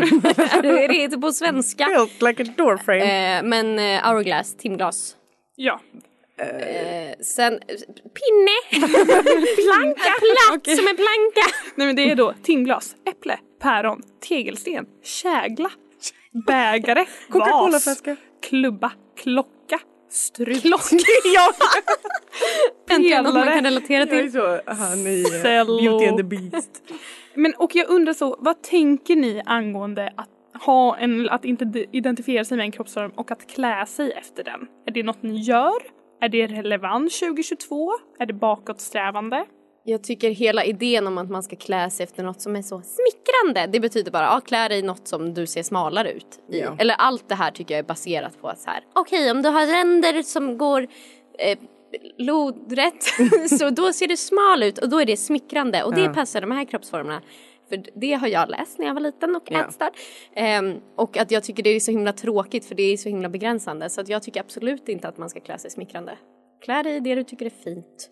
är 0.52 0.62
du 0.62 0.68
redo 0.68 1.20
på 1.20 1.32
svenska? 1.32 1.86
Built 1.86 2.22
like 2.22 2.42
a 2.42 2.46
doorframe. 2.56 3.36
Eh, 3.38 3.42
men 3.42 3.78
eh, 3.78 4.08
hourglass, 4.08 4.56
timglas. 4.56 5.16
Ja. 5.56 5.80
Eh, 6.40 7.14
sen 7.20 7.58
pinne. 8.18 8.80
planka. 9.56 10.10
Platt 10.20 10.76
som 10.76 10.88
en 10.88 10.96
planka. 10.96 11.56
Nej 11.74 11.86
men 11.86 11.96
det 11.96 12.10
är 12.10 12.14
då 12.14 12.34
timglas, 12.42 12.96
äpple, 13.10 13.38
päron, 13.62 14.02
tegelsten, 14.28 14.86
kägla, 15.04 15.70
bägare, 16.46 17.00
vas, 17.28 17.38
Coca-Cola-flaska. 17.44 18.16
klubba, 18.48 18.92
klocka, 19.22 19.78
strut. 20.10 20.62
Klocka. 20.62 20.96
ja! 21.34 21.52
Äntligen 22.90 23.24
något 23.24 23.34
man 23.34 23.46
kan 23.46 23.64
relatera 23.64 23.98
Jag 24.06 24.12
är 24.18 24.22
till. 24.22 24.32
så, 24.32 24.60
han 24.66 24.98
i. 25.06 25.24
Beauty 25.82 26.06
and 26.06 26.16
the 26.16 26.22
Beast. 26.24 26.82
Men 27.38 27.54
och 27.54 27.74
jag 27.74 27.88
undrar 27.88 28.12
så, 28.12 28.36
vad 28.38 28.62
tänker 28.62 29.16
ni 29.16 29.42
angående 29.46 30.12
att 30.16 30.62
ha 30.64 30.96
en, 30.96 31.28
att 31.28 31.44
inte 31.44 31.86
identifiera 31.92 32.44
sig 32.44 32.56
med 32.56 32.64
en 32.64 32.72
kroppsform 32.72 33.12
och 33.16 33.30
att 33.30 33.46
klä 33.46 33.86
sig 33.86 34.12
efter 34.12 34.44
den? 34.44 34.66
Är 34.86 34.92
det 34.92 35.02
något 35.02 35.22
ni 35.22 35.40
gör? 35.40 35.76
Är 36.20 36.28
det 36.28 36.46
relevant 36.46 37.12
2022? 37.12 37.90
Är 38.18 38.26
det 38.26 38.32
bakåtsträvande? 38.32 39.44
Jag 39.84 40.02
tycker 40.02 40.30
hela 40.30 40.64
idén 40.64 41.06
om 41.06 41.18
att 41.18 41.30
man 41.30 41.42
ska 41.42 41.56
klä 41.56 41.90
sig 41.90 42.04
efter 42.04 42.22
något 42.22 42.40
som 42.40 42.56
är 42.56 42.62
så 42.62 42.82
smickrande, 42.82 43.72
det 43.72 43.80
betyder 43.80 44.10
bara 44.10 44.24
ja, 44.24 44.40
klä 44.40 44.68
dig 44.68 44.78
i 44.78 44.82
något 44.82 45.08
som 45.08 45.34
du 45.34 45.46
ser 45.46 45.62
smalare 45.62 46.12
ut 46.12 46.40
i. 46.52 46.60
Ja. 46.60 46.76
Eller 46.78 46.94
allt 46.94 47.28
det 47.28 47.34
här 47.34 47.50
tycker 47.50 47.74
jag 47.74 47.78
är 47.78 47.88
baserat 47.88 48.40
på 48.40 48.48
att 48.48 48.60
så 48.60 48.70
här, 48.70 48.84
okej 48.92 49.30
om 49.30 49.42
du 49.42 49.48
har 49.48 49.66
ränder 49.66 50.22
som 50.22 50.58
går 50.58 50.86
eh, 51.38 51.58
lodrätt 52.18 53.02
så 53.58 53.70
då 53.70 53.92
ser 53.92 54.06
du 54.08 54.16
smal 54.16 54.62
ut 54.62 54.78
och 54.78 54.88
då 54.88 55.00
är 55.00 55.04
det 55.06 55.16
smickrande 55.16 55.82
och 55.84 55.94
det 55.94 56.00
Ja. 56.00 56.14
passar 56.14 56.40
de 56.40 56.50
här 56.50 56.64
kroppsformerna. 56.64 57.22
För 57.68 57.82
det 58.00 58.12
har 58.12 58.28
jag 58.28 58.48
läst 58.50 58.78
när 58.78 58.86
jag 58.86 58.94
var 58.94 59.00
liten 59.00 59.36
och 59.36 59.42
Ja. 59.50 59.64
ätstörd. 59.64 59.92
Ehm, 60.34 60.74
och 60.96 61.16
att 61.16 61.30
jag 61.30 61.44
tycker 61.44 61.62
det 61.62 61.70
är 61.70 61.80
så 61.80 61.90
himla 61.90 62.12
tråkigt 62.12 62.64
för 62.64 62.74
det 62.74 62.82
är 62.82 62.96
så 62.96 63.08
himla 63.08 63.28
begränsande 63.28 63.90
så 63.90 64.00
att 64.00 64.08
jag 64.08 64.22
tycker 64.22 64.40
absolut 64.40 64.88
inte 64.88 65.08
att 65.08 65.18
man 65.18 65.30
ska 65.30 65.40
klä 65.40 65.58
sig 65.58 65.70
smickrande. 65.70 66.18
Klä 66.64 66.82
dig 66.82 66.96
i 66.96 67.00
det 67.00 67.14
du 67.14 67.24
tycker 67.24 67.46
är 67.46 67.50
fint. 67.50 68.10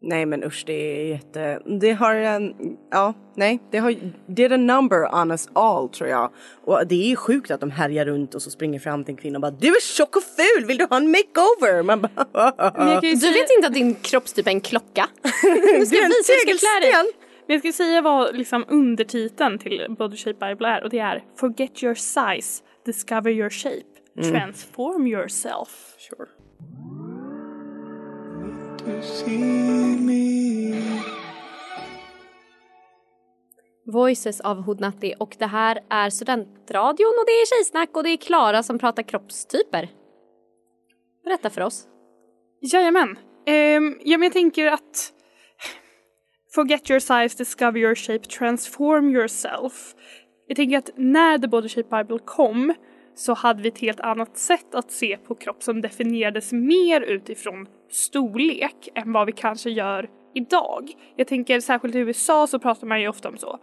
Nej 0.00 0.26
men 0.26 0.44
usch 0.44 0.64
det 0.66 0.72
är 0.72 1.04
jätte, 1.04 1.60
det 1.80 1.92
har 1.92 2.14
en, 2.14 2.54
ja 2.90 3.14
nej 3.34 3.58
det 3.70 3.78
har, 3.78 3.94
det 4.26 4.44
är 4.44 4.52
a 4.52 4.56
number 4.56 5.14
on 5.14 5.30
us 5.30 5.48
all 5.52 5.88
tror 5.88 6.10
jag. 6.10 6.30
Och 6.64 6.86
det 6.86 7.12
är 7.12 7.16
sjukt 7.16 7.50
att 7.50 7.60
de 7.60 7.70
härjar 7.70 8.04
runt 8.04 8.34
och 8.34 8.42
så 8.42 8.50
springer 8.50 8.78
fram 8.80 9.04
till 9.04 9.12
en 9.12 9.16
kvinna 9.16 9.36
och 9.36 9.40
bara 9.40 9.50
du 9.50 9.68
är 9.68 9.80
tjock 9.80 10.16
och 10.16 10.22
ful, 10.22 10.64
vill 10.66 10.78
du 10.78 10.84
ha 10.84 10.96
en 10.96 11.10
makeover? 11.10 11.82
Man 11.82 12.00
bara 12.00 12.72
Men 12.74 13.00
ju 13.00 13.00
Du 13.00 13.16
säga, 13.16 13.32
vet 13.32 13.50
inte 13.56 13.66
att 13.66 13.74
din 13.74 13.94
kroppstyp 13.94 14.46
är 14.46 14.50
en 14.50 14.60
klocka? 14.60 15.08
Du 15.42 15.86
ska 15.86 15.96
det 15.96 16.02
är 16.02 16.04
en 16.04 16.10
visa 16.10 16.32
hur 16.32 16.52
du 16.52 16.58
ska 16.58 16.66
klä 16.66 16.80
dig. 16.80 16.92
tegelsten. 16.92 17.06
men 17.46 17.54
jag 17.54 17.60
ska 17.60 17.84
säga 17.84 18.02
vad 18.02 18.36
liksom 18.36 18.64
undertiteln 18.68 19.58
till 19.58 19.86
Body 19.98 20.16
Shape 20.16 20.46
Bible 20.46 20.68
är 20.68 20.84
och 20.84 20.90
det 20.90 20.98
är 20.98 21.24
Forget 21.36 21.82
your 21.82 21.94
size, 21.94 22.62
discover 22.86 23.30
your 23.30 23.50
shape, 23.50 24.30
transform 24.30 25.06
yourself. 25.06 25.94
Sure. 25.98 26.28
Voices 33.92 34.40
av 34.40 34.62
Hodnatti 34.62 35.14
och 35.18 35.36
det 35.38 35.46
här 35.46 35.80
är 35.88 36.10
Studentradion 36.10 37.14
och 37.18 37.26
det 37.26 37.32
är 37.32 37.56
Tjejsnack 37.56 37.96
och 37.96 38.02
det 38.02 38.10
är 38.10 38.16
Klara 38.16 38.62
som 38.62 38.78
pratar 38.78 39.02
kroppstyper. 39.02 39.88
Berätta 41.24 41.50
för 41.50 41.60
oss. 41.60 41.86
Jajamän. 42.60 43.08
Um, 43.08 44.00
ja 44.04 44.18
men 44.18 44.22
jag 44.22 44.32
tänker 44.32 44.66
att 44.66 45.12
Forget 46.54 46.90
your 46.90 47.00
size, 47.00 47.36
discover 47.38 47.78
your 47.78 47.94
shape, 47.94 48.26
transform 48.28 49.10
yourself. 49.10 49.94
Jag 50.46 50.56
tänker 50.56 50.78
att 50.78 50.90
när 50.96 51.38
The 51.38 51.48
Body 51.48 51.68
Shape 51.68 51.96
Bible 51.96 52.18
kom 52.24 52.74
så 53.18 53.34
hade 53.34 53.62
vi 53.62 53.68
ett 53.68 53.78
helt 53.78 54.00
annat 54.00 54.36
sätt 54.36 54.74
att 54.74 54.90
se 54.90 55.16
på 55.16 55.34
kropp 55.34 55.62
som 55.62 55.80
definierades 55.80 56.52
mer 56.52 57.00
utifrån 57.00 57.66
storlek 57.90 58.88
än 58.94 59.12
vad 59.12 59.26
vi 59.26 59.32
kanske 59.32 59.70
gör 59.70 60.08
idag. 60.34 60.90
Jag 61.16 61.26
tänker 61.26 61.60
särskilt 61.60 61.94
i 61.94 61.98
USA 61.98 62.46
så 62.46 62.58
pratar 62.58 62.86
man 62.86 63.00
ju 63.00 63.08
ofta 63.08 63.28
om 63.28 63.36
så 63.36 63.58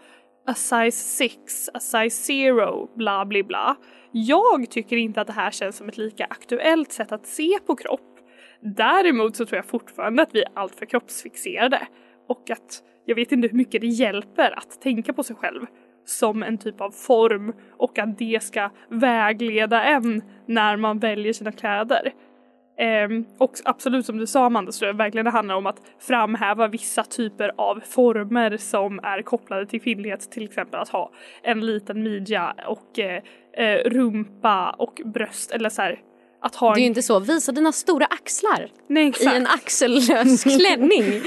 a 0.47 0.53
size 0.53 0.91
6, 0.91 1.69
a 1.73 1.79
size 1.79 2.51
0, 2.51 2.87
bla 2.95 3.25
bla 3.25 3.43
bla. 3.43 3.75
Jag 4.11 4.69
tycker 4.69 4.97
inte 4.97 5.21
att 5.21 5.27
det 5.27 5.33
här 5.33 5.51
känns 5.51 5.77
som 5.77 5.89
ett 5.89 5.97
lika 5.97 6.25
aktuellt 6.25 6.91
sätt 6.91 7.11
att 7.11 7.25
se 7.25 7.59
på 7.65 7.75
kropp. 7.75 8.19
Däremot 8.61 9.35
så 9.35 9.45
tror 9.45 9.55
jag 9.55 9.65
fortfarande 9.65 10.23
att 10.23 10.35
vi 10.35 10.41
är 10.41 10.49
alltför 10.53 10.85
kroppsfixerade 10.85 11.87
och 12.27 12.49
att 12.49 12.83
jag 13.05 13.15
vet 13.15 13.31
inte 13.31 13.47
hur 13.47 13.57
mycket 13.57 13.81
det 13.81 13.87
hjälper 13.87 14.57
att 14.57 14.81
tänka 14.81 15.13
på 15.13 15.23
sig 15.23 15.35
själv 15.35 15.65
som 16.05 16.43
en 16.43 16.57
typ 16.57 16.81
av 16.81 16.91
form 16.91 17.53
och 17.77 17.99
att 17.99 18.17
det 18.17 18.43
ska 18.43 18.69
vägleda 18.89 19.83
en 19.83 20.21
när 20.45 20.77
man 20.77 20.99
väljer 20.99 21.33
sina 21.33 21.51
kläder. 21.51 22.13
Ehm, 22.77 23.25
och 23.37 23.51
absolut 23.65 24.05
som 24.05 24.17
du 24.17 24.27
sa 24.27 24.45
Amanda 24.45 24.71
så 24.71 24.79
tror 24.79 24.89
jag 24.89 24.97
verkligen 24.97 25.25
det 25.25 25.31
handlar 25.31 25.55
om 25.55 25.65
att 25.65 25.81
framhäva 25.99 26.67
vissa 26.67 27.03
typer 27.03 27.51
av 27.57 27.79
former 27.79 28.57
som 28.57 28.99
är 29.03 29.21
kopplade 29.21 29.65
till 29.65 29.81
kvinnlighet. 29.81 30.31
Till 30.31 30.43
exempel 30.43 30.79
att 30.79 30.89
ha 30.89 31.11
en 31.43 31.65
liten 31.65 32.03
midja 32.03 32.55
och 32.67 32.99
eh, 32.99 33.21
eh 33.53 33.89
rumpa 33.89 34.75
och 34.77 35.01
bröst 35.05 35.51
eller 35.51 35.69
så 35.69 35.81
här, 35.81 35.99
att 36.45 36.55
ha 36.55 36.73
Det 36.73 36.79
är 36.79 36.81
ju 36.81 36.85
en... 36.85 36.87
inte 36.91 37.01
så, 37.01 37.19
visa 37.19 37.51
dina 37.51 37.71
stora 37.71 38.05
axlar 38.05 38.67
Nej 38.89 39.13
i 39.21 39.25
en 39.25 39.47
axellös 39.47 40.43
klänning. 40.57 41.21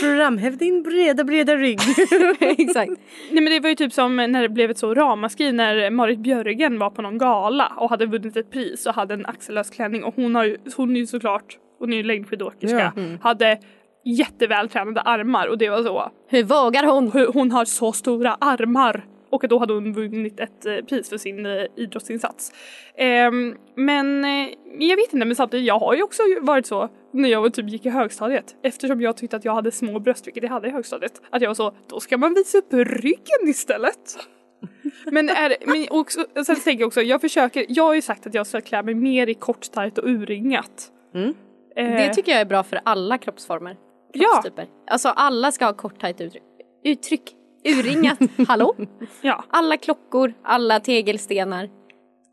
Framhäv 0.00 0.56
din 0.56 0.82
breda 0.82 1.24
breda 1.24 1.56
rygg. 1.56 1.80
Exakt. 2.40 2.92
Nej 3.30 3.42
men 3.42 3.44
det 3.44 3.60
var 3.60 3.68
ju 3.68 3.74
typ 3.74 3.92
som 3.92 4.16
när 4.16 4.42
det 4.42 4.48
blev 4.48 4.70
ett 4.70 4.78
så 4.78 4.94
ramaskri 4.94 5.52
när 5.52 5.90
Marit 5.90 6.18
Björgen 6.18 6.78
var 6.78 6.90
på 6.90 7.02
någon 7.02 7.18
gala 7.18 7.72
och 7.76 7.90
hade 7.90 8.06
vunnit 8.06 8.36
ett 8.36 8.50
pris 8.50 8.86
och 8.86 8.94
hade 8.94 9.14
en 9.14 9.26
axellös 9.26 9.70
klänning 9.70 10.04
och 10.04 10.14
hon 10.16 10.34
har 10.34 10.44
ju, 10.44 10.56
hon 10.76 10.96
är 10.96 11.00
ju 11.00 11.06
såklart, 11.06 11.58
hon 11.78 11.92
är 11.92 11.96
ju 11.96 12.02
längdskidåkerska, 12.02 12.92
Ja. 12.96 13.02
hade 13.22 13.58
jättevältränade 14.04 15.00
armar 15.00 15.46
och 15.46 15.58
det 15.58 15.68
var 15.70 15.82
så, 15.82 16.10
Hur 16.28 16.42
vågar 16.44 16.84
hon? 16.84 17.10
hon 17.34 17.50
har 17.50 17.64
så 17.64 17.92
stora 17.92 18.36
armar 18.40 19.04
och 19.30 19.48
då 19.48 19.58
hade 19.58 19.72
hon 19.72 19.92
vunnit 19.92 20.40
ett 20.40 20.66
eh, 20.66 20.76
pris 20.76 21.08
för 21.08 21.18
sin 21.18 21.46
eh, 21.46 21.64
idrottsinsats. 21.76 22.52
Ehm, 22.96 23.56
men 23.74 24.24
eh, 24.24 24.48
jag 24.78 24.96
vet 24.96 25.12
inte 25.12 25.26
men 25.26 25.36
samtidigt 25.36 25.66
jag 25.66 25.78
har 25.78 25.94
ju 25.94 26.02
också 26.02 26.22
varit 26.40 26.66
så 26.66 26.88
när 27.12 27.28
jag 27.28 27.54
typ 27.54 27.68
gick 27.68 27.86
i 27.86 27.88
högstadiet 27.88 28.56
eftersom 28.62 29.00
jag 29.00 29.16
tyckte 29.16 29.36
att 29.36 29.44
jag 29.44 29.54
hade 29.54 29.70
små 29.70 29.98
bröst 29.98 30.26
vilket 30.26 30.42
jag 30.42 30.50
hade 30.50 30.68
i 30.68 30.70
högstadiet 30.70 31.20
att 31.30 31.42
jag 31.42 31.48
var 31.48 31.54
så 31.54 31.74
då 31.86 32.00
ska 32.00 32.18
man 32.18 32.34
visa 32.34 32.58
upp 32.58 32.72
ryggen 32.72 33.48
istället. 33.48 34.18
Men, 35.04 35.28
är, 35.28 35.56
men 35.66 35.86
också, 35.90 36.24
sen 36.46 36.56
tänker 36.56 36.80
jag 36.82 36.86
också, 36.86 37.02
jag 37.02 37.20
försöker, 37.20 37.66
jag 37.68 37.84
har 37.84 37.94
ju 37.94 38.02
sagt 38.02 38.26
att 38.26 38.34
jag 38.34 38.46
ska 38.46 38.60
klä 38.60 38.82
mig 38.82 38.94
mer 38.94 39.26
i 39.26 39.34
kort, 39.34 39.70
tajt 39.72 39.98
och 39.98 40.08
urringat. 40.08 40.92
Mm. 41.14 41.34
Eh, 41.76 41.96
Det 41.96 42.14
tycker 42.14 42.32
jag 42.32 42.40
är 42.40 42.44
bra 42.44 42.62
för 42.62 42.80
alla 42.84 43.18
kroppsformer. 43.18 43.76
Ja. 44.12 44.28
Kroppstyper. 44.28 44.66
Alltså 44.86 45.08
alla 45.08 45.52
ska 45.52 45.64
ha 45.64 45.72
kort 45.72 46.00
tajt 46.00 46.20
uttryck. 46.20 46.42
uttryck. 46.84 47.36
Urringat, 47.64 48.18
hallå? 48.48 48.74
Ja. 49.22 49.44
Alla 49.50 49.76
klockor, 49.76 50.34
alla 50.44 50.80
tegelstenar. 50.80 51.68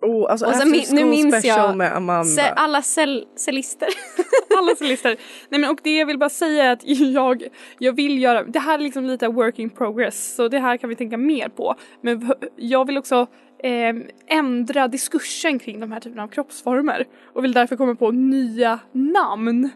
Oh, 0.01 0.31
alltså 0.31 0.45
Och 0.45 0.55
sen 0.55 0.71
min- 0.71 0.85
nu 0.91 1.05
minns 1.05 1.45
jag 1.45 1.77
med 1.77 1.95
Amanda. 1.95 2.23
Se, 2.23 2.41
alla 2.55 2.81
cell, 2.81 3.25
cellister. 3.35 3.87
alla 4.57 4.75
solister. 4.75 5.15
Nej 5.49 5.61
men 5.61 5.69
och 5.69 5.79
det 5.83 5.97
jag 5.97 6.05
vill 6.05 6.17
bara 6.17 6.29
säga 6.29 6.63
är 6.65 6.71
att 6.71 6.81
jag, 7.13 7.43
jag 7.79 7.93
vill 7.95 8.21
göra, 8.21 8.43
det 8.43 8.59
här 8.59 8.79
är 8.79 8.83
liksom 8.83 9.05
lite 9.05 9.27
work 9.27 9.59
in 9.59 9.69
progress 9.69 10.35
så 10.35 10.47
det 10.47 10.59
här 10.59 10.77
kan 10.77 10.89
vi 10.89 10.95
tänka 10.95 11.17
mer 11.17 11.49
på. 11.49 11.75
Men 12.01 12.31
jag 12.55 12.87
vill 12.87 12.97
också 12.97 13.27
eh, 13.63 13.95
ändra 14.37 14.87
diskursen 14.87 15.59
kring 15.59 15.79
de 15.79 15.91
här 15.91 15.99
typerna 15.99 16.23
av 16.23 16.27
kroppsformer 16.27 17.05
och 17.33 17.43
vill 17.43 17.53
därför 17.53 17.75
komma 17.75 17.95
på 17.95 18.11
nya 18.11 18.79
namn 18.91 19.69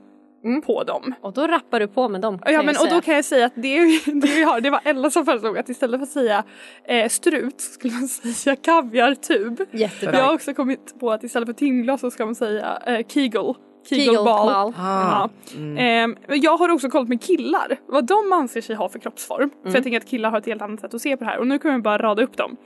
på 0.65 0.83
dem. 0.83 1.13
Och 1.21 1.33
då 1.33 1.47
rappar 1.47 1.79
du 1.79 1.87
på 1.87 2.09
med 2.09 2.21
dem. 2.21 2.39
Ja 2.45 2.57
men 2.63 2.69
och 2.69 2.75
säga. 2.75 2.93
då 2.95 3.01
kan 3.01 3.15
jag 3.15 3.25
säga 3.25 3.45
att 3.45 3.53
det, 3.55 3.79
det 4.05 4.27
vi 4.27 4.43
har, 4.43 4.61
det 4.61 4.69
var 4.69 4.81
Ella 4.85 5.09
som 5.09 5.25
föreslog 5.25 5.57
att 5.57 5.69
istället 5.69 5.99
för 5.99 6.03
att 6.03 6.09
säga 6.09 6.43
eh, 6.83 7.09
strut 7.09 7.61
så 7.61 7.71
skulle 7.73 7.93
man 7.93 8.07
säga 8.07 8.55
kaviartub. 8.55 9.61
Jättebra. 9.71 10.17
Jag 10.17 10.25
har 10.25 10.33
också 10.33 10.53
kommit 10.53 10.99
på 10.99 11.11
att 11.11 11.23
istället 11.23 11.47
för 11.47 11.53
timglas 11.53 12.01
så 12.01 12.11
ska 12.11 12.25
man 12.25 12.35
säga 12.35 12.77
eh, 12.85 13.05
kegel. 13.07 13.53
Kegel 13.89 14.05
Kegelball. 14.05 14.25
ball. 14.47 14.73
Ah. 14.77 15.29
Ja. 15.55 15.59
Ehm, 15.77 16.15
jag 16.27 16.57
har 16.57 16.69
också 16.69 16.89
kollat 16.89 17.07
med 17.09 17.21
killar 17.21 17.79
vad 17.87 18.05
de 18.07 18.31
anser 18.31 18.61
sig 18.61 18.75
ha 18.75 18.89
för 18.89 18.99
kroppsform. 18.99 19.49
För 19.49 19.59
Mm. 19.69 19.73
jag 19.75 19.83
tänker 19.83 19.97
att 19.99 20.05
killar 20.07 20.31
har 20.31 20.37
ett 20.37 20.45
helt 20.45 20.61
annat 20.61 20.79
sätt 20.79 20.93
att 20.93 21.01
se 21.01 21.17
på 21.17 21.23
det 21.23 21.29
här 21.29 21.37
och 21.39 21.47
nu 21.47 21.59
kommer 21.59 21.73
jag 21.75 21.81
bara 21.83 21.97
rada 21.97 22.23
upp 22.23 22.37
dem. 22.37 22.57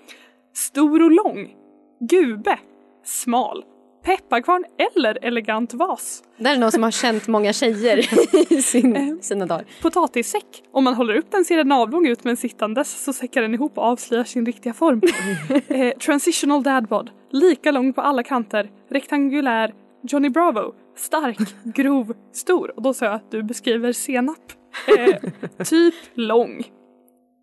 Stor 0.53 1.03
och 1.03 1.11
lång. 1.11 1.53
Gube. 1.99 2.59
Smal. 3.03 3.63
Pepparkvarn 4.05 4.65
eller 4.77 5.25
elegant 5.25 5.73
vas. 5.73 6.23
Det 6.37 6.49
är 6.49 6.57
någon 6.57 6.71
som 6.71 6.83
har 6.83 6.91
känt 6.91 7.27
många 7.27 7.53
tjejer 7.53 7.97
i 8.53 8.61
sin, 8.61 9.19
sina 9.21 9.45
dagar. 9.45 9.65
Potatissäck. 9.81 10.63
Om 10.71 10.83
man 10.83 10.93
håller 10.93 11.15
upp 11.15 11.31
den 11.31 11.45
ser 11.45 11.57
den 11.57 11.71
avlång 11.71 12.07
ut 12.07 12.23
men 12.23 12.37
sittandes 12.37 13.03
så 13.03 13.13
säckar 13.13 13.41
den 13.41 13.53
ihop 13.53 13.77
och 13.77 13.83
avslöjar 13.83 14.23
sin 14.23 14.45
riktiga 14.45 14.73
form. 14.73 15.01
eh, 15.67 15.97
transitional 15.97 16.63
dadbod. 16.63 17.09
Lika 17.31 17.71
lång 17.71 17.93
på 17.93 18.01
alla 18.01 18.23
kanter. 18.23 18.69
Rektangulär. 18.91 19.73
Johnny 20.03 20.29
Bravo. 20.29 20.73
Stark. 20.97 21.37
Grov. 21.63 22.13
Stor. 22.33 22.73
Och 22.75 22.81
då 22.81 22.93
sa 22.93 23.05
jag 23.05 23.15
att 23.15 23.31
du 23.31 23.43
beskriver 23.43 23.93
senap. 23.93 24.51
Eh, 24.97 25.15
typ 25.65 25.95
lång. 26.13 26.63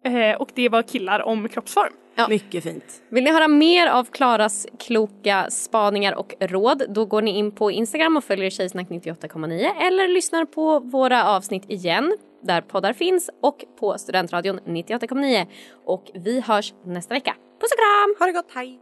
Eh, 0.04 0.36
och 0.36 0.48
det 0.54 0.68
var 0.68 0.82
killar 0.82 1.22
om 1.22 1.48
kroppsform. 1.48 1.92
Mycket 2.28 2.64
fint. 2.64 3.02
Vill 3.08 3.24
ni 3.24 3.32
höra 3.32 3.48
mer 3.48 3.86
av 3.86 4.04
Klaras 4.04 4.66
kloka 4.78 5.46
spaningar 5.50 6.14
och 6.14 6.34
råd 6.40 6.82
då 6.88 7.04
går 7.04 7.22
ni 7.22 7.38
in 7.38 7.52
på 7.52 7.70
Instagram 7.70 8.16
och 8.16 8.24
följer 8.24 8.50
Tjejsnack 8.50 8.88
98,9 8.88 9.70
eller 9.80 10.08
lyssnar 10.08 10.44
på 10.44 10.78
våra 10.78 11.28
avsnitt 11.28 11.70
igen 11.70 12.16
där 12.42 12.60
poddar 12.60 12.92
finns 12.92 13.30
och 13.42 13.64
på 13.80 13.98
Studentradion 13.98 14.60
98,9. 14.60 15.46
Och 15.84 16.10
vi 16.14 16.40
hörs 16.40 16.74
nästa 16.84 17.14
vecka. 17.14 17.34
Puss 17.60 17.72
och 17.72 17.78
kram! 17.78 18.14
Ha 18.18 18.26
det 18.26 18.32
gott, 18.32 18.50
hej! 18.54 18.81